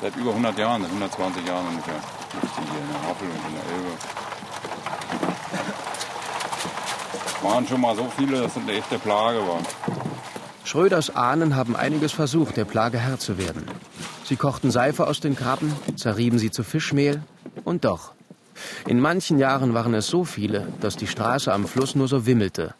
Seit 0.00 0.16
über 0.16 0.30
100 0.30 0.58
Jahren, 0.58 0.84
120 0.84 1.46
Jahren 1.46 1.66
ungefähr. 1.68 1.94
Gibt 2.40 2.44
die 2.44 2.70
hier 2.70 2.80
in 2.80 2.88
der 2.92 3.02
Havel 3.08 3.28
und 3.28 3.48
in 3.48 3.54
der 3.54 3.64
Elbe. 3.74 3.90
Waren 7.42 7.68
schon 7.68 7.80
mal 7.80 7.96
so 7.96 8.10
viele, 8.16 8.40
dass 8.40 8.56
es 8.56 8.62
eine 8.62 8.72
echte 8.72 8.98
Plage 8.98 9.38
war. 9.38 9.60
Schröders 10.64 11.14
Ahnen 11.14 11.56
haben 11.56 11.76
einiges 11.76 12.12
versucht, 12.12 12.56
der 12.56 12.64
Plage 12.64 12.98
Herr 12.98 13.18
zu 13.18 13.38
werden. 13.38 13.64
Sie 14.24 14.36
kochten 14.36 14.70
Seife 14.70 15.06
aus 15.06 15.20
den 15.20 15.36
Krabben, 15.36 15.72
zerrieben 15.96 16.38
sie 16.38 16.50
zu 16.50 16.64
Fischmehl 16.64 17.22
und 17.64 17.84
doch. 17.84 18.12
In 18.86 19.00
manchen 19.00 19.38
Jahren 19.38 19.74
waren 19.74 19.94
es 19.94 20.06
so 20.06 20.24
viele, 20.24 20.68
dass 20.80 20.96
die 20.96 21.06
Straße 21.06 21.52
am 21.52 21.66
Fluss 21.66 21.94
nur 21.94 22.08
so 22.08 22.26
wimmelte 22.26 22.74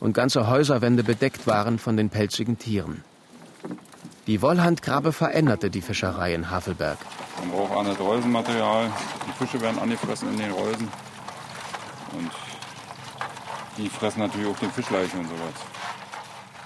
und 0.00 0.12
ganze 0.12 0.48
Häuserwände 0.48 1.02
bedeckt 1.02 1.46
waren 1.46 1.78
von 1.78 1.96
den 1.96 2.10
pelzigen 2.10 2.58
Tieren. 2.58 3.02
Die 4.26 4.40
Wollhandkrabbe 4.40 5.12
veränderte 5.12 5.68
die 5.70 5.82
Fischerei 5.82 6.34
in 6.34 6.50
Havelberg. 6.50 6.98
Man 7.40 7.50
braucht 7.50 7.76
anderes 7.76 8.00
Reusenmaterial. 8.00 8.90
Die 9.26 9.44
Fische 9.44 9.60
werden 9.60 9.78
angefressen 9.78 10.32
in 10.32 10.38
den 10.38 10.50
Reusen. 10.50 10.88
Und 12.12 12.30
die 13.76 13.88
fressen 13.88 14.20
natürlich 14.20 14.46
auch 14.48 14.58
den 14.58 14.70
Fischleichen 14.70 15.20
und 15.20 15.26
sowas. 15.26 15.54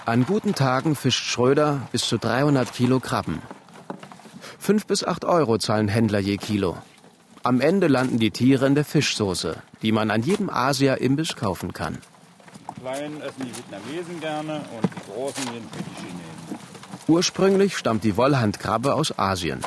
An 0.05 0.25
guten 0.25 0.55
Tagen 0.55 0.95
fischt 0.95 1.25
Schröder 1.25 1.81
bis 1.91 2.07
zu 2.07 2.17
300 2.17 2.71
Kilo 2.71 2.99
Krabben. 2.99 3.41
Fünf 4.57 4.85
bis 4.85 5.03
acht 5.03 5.25
Euro 5.25 5.57
zahlen 5.57 5.87
Händler 5.87 6.19
je 6.19 6.37
Kilo. 6.37 6.77
Am 7.43 7.61
Ende 7.61 7.87
landen 7.87 8.19
die 8.19 8.31
Tiere 8.31 8.65
in 8.67 8.75
der 8.75 8.83
Fischsoße, 8.83 9.55
die 9.81 9.91
man 9.91 10.11
an 10.11 10.21
jedem 10.23 10.49
Asia-Imbiss 10.49 11.35
kaufen 11.35 11.71
kann. 11.71 11.97
Die 12.69 12.81
Kleinen 12.81 13.21
essen 13.21 13.43
die 13.45 13.55
Vietnamesen 13.55 14.19
gerne 14.19 14.55
und 14.75 14.83
die 14.83 15.11
Großen 15.11 15.43
die 15.45 16.01
Chinesen. 16.01 16.59
Ursprünglich 17.07 17.77
stammt 17.77 18.03
die 18.03 18.17
Wollhandkrabbe 18.17 18.93
aus 18.93 19.17
Asien. 19.17 19.61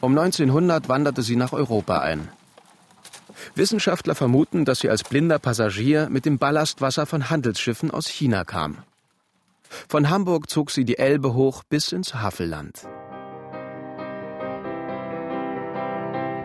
Um 0.00 0.16
1900 0.18 0.88
wanderte 0.88 1.22
sie 1.22 1.36
nach 1.36 1.52
Europa 1.52 1.98
ein. 1.98 2.28
Wissenschaftler 3.54 4.14
vermuten, 4.14 4.64
dass 4.64 4.80
sie 4.80 4.88
als 4.88 5.04
blinder 5.04 5.38
Passagier 5.38 6.08
mit 6.10 6.24
dem 6.24 6.38
Ballastwasser 6.38 7.06
von 7.06 7.30
Handelsschiffen 7.30 7.90
aus 7.90 8.08
China 8.08 8.44
kam. 8.44 8.78
Von 9.88 10.08
Hamburg 10.08 10.48
zog 10.48 10.70
sie 10.70 10.84
die 10.84 10.98
Elbe 10.98 11.34
hoch 11.34 11.64
bis 11.64 11.92
ins 11.92 12.14
Havelland. 12.14 12.86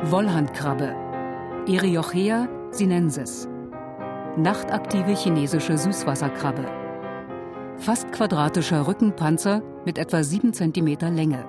Wollhandkrabbe. 0.02 0.96
Eriochea 1.68 2.48
sinensis. 2.72 3.50
Nachtaktive 4.38 5.14
chinesische 5.14 5.78
Süßwasserkrabbe. 5.78 6.64
Fast 7.76 8.10
quadratischer 8.14 8.88
Rückenpanzer 8.88 9.62
mit 9.86 9.98
etwa 9.98 10.24
7 10.24 10.54
cm 10.54 11.14
Länge. 11.14 11.46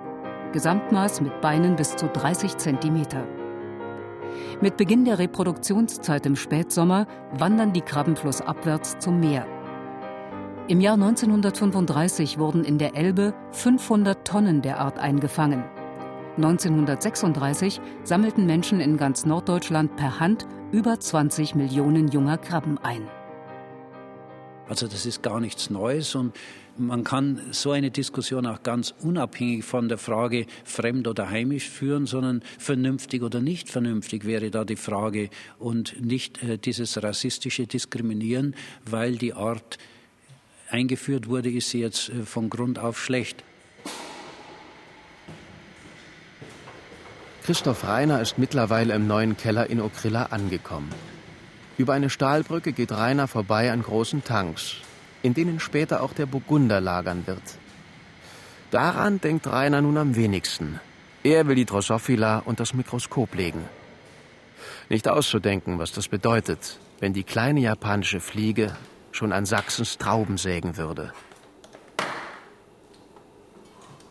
Gesamtmaß 0.52 1.20
mit 1.20 1.40
Beinen 1.40 1.76
bis 1.76 1.94
zu 1.94 2.08
30 2.08 2.56
cm 2.56 3.04
Mit 4.60 4.76
Beginn 4.76 5.04
der 5.04 5.20
Reproduktionszeit 5.20 6.26
im 6.26 6.34
Spätsommer 6.34 7.06
wandern 7.38 7.72
die 7.72 7.82
Krabben 7.82 8.16
flussabwärts 8.16 8.98
zum 8.98 9.20
Meer. 9.20 9.46
Im 10.66 10.80
Jahr 10.80 10.94
1935 10.94 12.40
wurden 12.40 12.64
in 12.64 12.78
der 12.78 12.96
Elbe 12.96 13.32
500 13.52 14.26
Tonnen 14.26 14.60
der 14.60 14.80
Art 14.80 14.98
eingefangen. 14.98 15.62
1936 16.36 17.80
sammelten 18.04 18.46
Menschen 18.46 18.80
in 18.80 18.96
ganz 18.96 19.26
Norddeutschland 19.26 19.96
per 19.96 20.20
Hand 20.20 20.46
über 20.72 20.98
20 20.98 21.54
Millionen 21.54 22.08
junger 22.08 22.38
Krabben 22.38 22.78
ein. 22.78 23.08
Also 24.68 24.86
das 24.86 25.04
ist 25.04 25.22
gar 25.22 25.40
nichts 25.40 25.68
Neues 25.68 26.14
und 26.14 26.32
man 26.78 27.02
kann 27.02 27.40
so 27.50 27.72
eine 27.72 27.90
Diskussion 27.90 28.46
auch 28.46 28.62
ganz 28.62 28.94
unabhängig 29.02 29.64
von 29.64 29.88
der 29.88 29.98
Frage 29.98 30.46
fremd 30.64 31.08
oder 31.08 31.28
heimisch 31.28 31.68
führen, 31.68 32.06
sondern 32.06 32.42
vernünftig 32.56 33.22
oder 33.22 33.40
nicht 33.40 33.68
vernünftig 33.68 34.24
wäre 34.24 34.50
da 34.50 34.64
die 34.64 34.76
Frage 34.76 35.28
und 35.58 36.00
nicht 36.00 36.42
äh, 36.42 36.56
dieses 36.56 37.02
rassistische 37.02 37.66
Diskriminieren, 37.66 38.54
weil 38.84 39.16
die 39.16 39.34
Art 39.34 39.78
eingeführt 40.68 41.28
wurde, 41.28 41.50
ist 41.50 41.70
sie 41.70 41.80
jetzt 41.80 42.08
äh, 42.08 42.22
von 42.22 42.48
Grund 42.48 42.78
auf 42.78 42.98
schlecht. 42.98 43.44
Christoph 47.42 47.84
Reiner 47.84 48.20
ist 48.20 48.38
mittlerweile 48.38 48.94
im 48.94 49.06
neuen 49.06 49.36
Keller 49.36 49.70
in 49.70 49.80
Okrilla 49.80 50.24
angekommen. 50.24 50.90
Über 51.78 51.94
eine 51.94 52.10
Stahlbrücke 52.10 52.72
geht 52.72 52.92
Rainer 52.92 53.28
vorbei 53.28 53.72
an 53.72 53.82
großen 53.82 54.22
Tanks, 54.22 54.76
in 55.22 55.32
denen 55.32 55.58
später 55.58 56.02
auch 56.02 56.12
der 56.12 56.26
Burgunder 56.26 56.80
lagern 56.80 57.26
wird. 57.26 57.42
Daran 58.70 59.20
denkt 59.20 59.46
Rainer 59.46 59.80
nun 59.80 59.96
am 59.96 60.16
wenigsten. 60.16 60.80
Er 61.24 61.46
will 61.48 61.54
die 61.54 61.64
Drosophila 61.64 62.42
unter 62.44 62.62
das 62.62 62.74
Mikroskop 62.74 63.34
legen. 63.34 63.64
Nicht 64.90 65.08
auszudenken, 65.08 65.78
was 65.78 65.92
das 65.92 66.08
bedeutet, 66.08 66.78
wenn 67.00 67.14
die 67.14 67.24
kleine 67.24 67.60
japanische 67.60 68.20
Fliege 68.20 68.76
schon 69.12 69.32
an 69.32 69.46
Sachsens 69.46 69.96
Trauben 69.96 70.36
sägen 70.36 70.76
würde. 70.76 71.12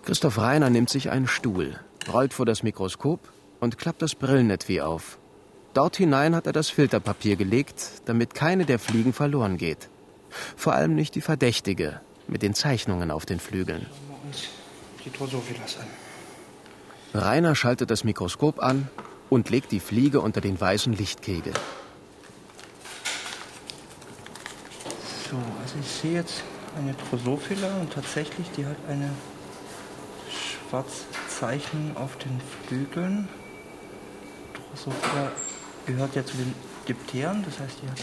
Christoph 0.04 0.40
Reiner 0.40 0.72
nimmt 0.72 0.90
sich 0.90 1.12
einen 1.12 1.28
Stuhl, 1.28 1.80
rollt 2.08 2.34
vor 2.34 2.46
das 2.46 2.64
Mikroskop 2.64 3.20
und 3.60 3.78
klappt 3.78 4.02
das 4.02 4.16
Brillenetui 4.16 4.82
auf. 4.82 5.20
Dort 5.74 5.98
hinein 5.98 6.36
hat 6.36 6.48
er 6.48 6.54
das 6.54 6.70
Filterpapier 6.70 7.36
gelegt, 7.36 8.02
damit 8.06 8.34
keine 8.34 8.66
der 8.66 8.80
Fliegen 8.80 9.14
verloren 9.14 9.58
geht. 9.58 9.90
Vor 10.56 10.74
allem 10.74 10.96
nicht 10.96 11.16
die 11.16 11.22
verdächtige, 11.22 12.02
mit 12.28 12.42
den 12.42 12.54
Zeichnungen 12.54 13.12
auf 13.12 13.26
den 13.26 13.40
Flügeln. 13.40 13.86
Die 15.06 15.12
Drosophilas 15.12 15.78
an. 15.78 15.88
Rainer 17.14 17.56
schaltet 17.56 17.90
das 17.92 18.04
Mikroskop 18.04 18.62
an 18.62 18.88
und 19.30 19.50
legt 19.50 19.72
die 19.72 19.80
Fliege 19.80 20.22
unter 20.22 20.42
den 20.42 20.60
weißen 20.60 20.94
Lichtkegel. 20.94 21.54
So, 25.30 25.38
also 25.62 25.76
ich 25.80 25.88
sehe 25.88 26.14
jetzt 26.14 26.44
eine 26.78 26.94
Drosophila 26.94 27.78
und 27.82 27.94
tatsächlich, 27.94 28.48
die 28.58 28.66
hat 28.66 28.78
eine 28.88 29.10
schwarze 30.70 31.06
Zeichnung 31.40 31.96
auf 31.96 32.18
den 32.18 32.42
Flügeln. 32.68 33.30
Drosophila 34.54 35.32
gehört 35.86 36.16
ja 36.16 36.26
zu 36.26 36.36
den 36.36 36.54
Dipteren, 36.88 37.46
das 37.46 37.60
heißt, 37.60 37.78
die 37.82 37.90
hat 37.90 38.02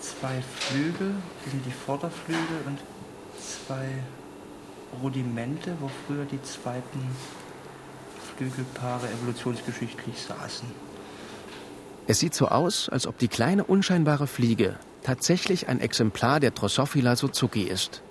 zwei 0.00 0.40
Flügel, 0.60 1.14
das 1.42 1.50
sind 1.50 1.66
die 1.66 1.72
Vorderflügel 1.72 2.58
und 2.66 2.78
zwei 3.40 3.88
Rudimente, 5.02 5.76
wo 5.80 5.90
früher 6.06 6.24
die 6.26 6.40
zweiten 6.42 7.00
Flügelpaare 8.36 9.08
evolutionsgeschichtlich 9.08 10.22
saßen. 10.22 10.68
Es 12.06 12.20
sieht 12.20 12.34
so 12.34 12.48
aus, 12.48 12.88
als 12.88 13.08
ob 13.08 13.18
die 13.18 13.28
kleine 13.28 13.64
unscheinbare 13.64 14.28
Fliege 14.28 14.78
tatsächlich 15.02 15.68
ein 15.68 15.80
Exemplar 15.80 16.38
der 16.38 16.52
Drosophila 16.52 17.16
Suzuki 17.16 17.62
ist. 17.62 18.02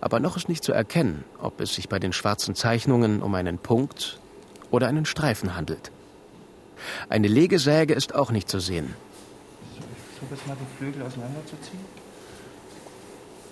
Aber 0.00 0.20
noch 0.20 0.36
ist 0.36 0.48
nicht 0.48 0.64
zu 0.64 0.72
erkennen, 0.72 1.24
ob 1.40 1.60
es 1.60 1.74
sich 1.74 1.88
bei 1.88 1.98
den 1.98 2.12
schwarzen 2.12 2.54
Zeichnungen 2.54 3.22
um 3.22 3.34
einen 3.34 3.58
Punkt 3.58 4.20
oder 4.70 4.88
einen 4.88 5.06
Streifen 5.06 5.56
handelt. 5.56 5.90
Eine 7.08 7.28
Legesäge 7.28 7.94
ist 7.94 8.14
auch 8.14 8.30
nicht 8.30 8.48
zu 8.48 8.60
sehen. 8.60 8.94
Ich 9.74 10.18
versuche 10.18 10.34
jetzt 10.34 10.46
mal 10.46 10.56
die 10.60 10.76
Flügel 10.78 11.02
auseinanderzuziehen. 11.02 11.84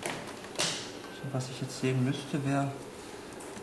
So, 0.02 1.32
was 1.32 1.48
ich 1.50 1.60
jetzt 1.60 1.80
sehen 1.80 2.04
müsste, 2.04 2.44
wäre 2.44 2.70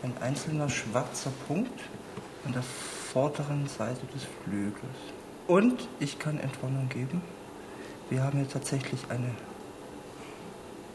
ein 0.02 0.14
einzelner 0.20 0.68
schwarzer 0.68 1.32
Punkt 1.46 1.80
an 2.44 2.52
der 2.52 2.62
vorderen 2.62 3.68
Seite 3.68 4.04
des 4.14 4.26
Flügels. 4.44 4.98
Und 5.46 5.88
ich 6.00 6.18
kann 6.18 6.38
Entwarnung 6.38 6.88
geben. 6.88 7.22
Wir 8.10 8.22
haben 8.22 8.38
hier 8.38 8.48
tatsächlich 8.48 9.00
eine 9.08 9.30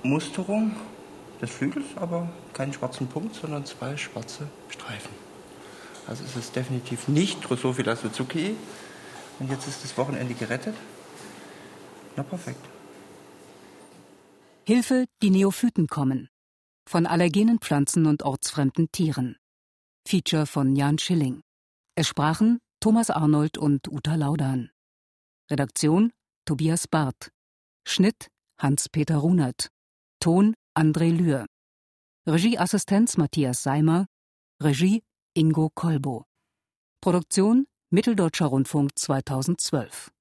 Musterung 0.04 0.76
des 1.41 1.52
Flügels, 1.52 1.86
aber 1.95 2.30
keinen 2.54 2.73
schwarzen 2.73 3.08
Punkt, 3.08 3.36
sondern 3.36 3.65
zwei 3.65 3.95
schwarze 3.97 4.47
Streifen. 4.69 5.12
Also 6.08 6.23
es 6.23 6.36
ist 6.36 6.56
definitiv 6.56 7.08
nicht 7.08 7.47
Drosophila 7.47 7.95
Suzuki. 7.95 8.56
Und 9.39 9.52
jetzt 9.52 9.67
ist 9.67 9.84
das 9.84 9.97
Wochenende 9.97 10.34
gerettet. 10.34 10.76
Na 12.15 12.23
perfekt. 12.23 12.65
Hilfe, 14.65 15.06
die 15.21 15.30
Neophyten 15.30 15.88
kommen. 15.88 16.30
Von 16.89 17.06
allergenen 17.06 17.60
Pflanzen 17.60 18.06
und 18.06 18.23
ortsfremden 18.23 18.91
Tieren. 18.91 19.38
Feature 20.08 20.47
von 20.47 20.76
Jan 20.76 20.97
Schilling. 20.97 21.41
Es 21.95 22.08
sprachen 22.08 22.60
Thomas 22.80 23.10
Arnold 23.10 23.58
und 23.58 23.88
Uta 23.89 24.15
Laudan. 24.15 24.71
Redaktion 25.52 26.13
Tobias 26.45 26.88
Barth. 26.88 27.32
Schnitt 27.86 28.30
Hans-Peter 28.58 29.17
Runert. 29.17 29.69
Ton 30.19 30.56
André 30.78 31.10
Lühr. 31.10 31.48
Regieassistenz 32.28 33.18
Matthias 33.18 33.63
Seimer. 33.63 34.06
Regie 34.62 35.02
Ingo 35.34 35.72
Kolbo. 35.74 36.26
Produktion 37.02 37.66
Mitteldeutscher 37.90 38.46
Rundfunk 38.46 38.92
2012 38.96 40.12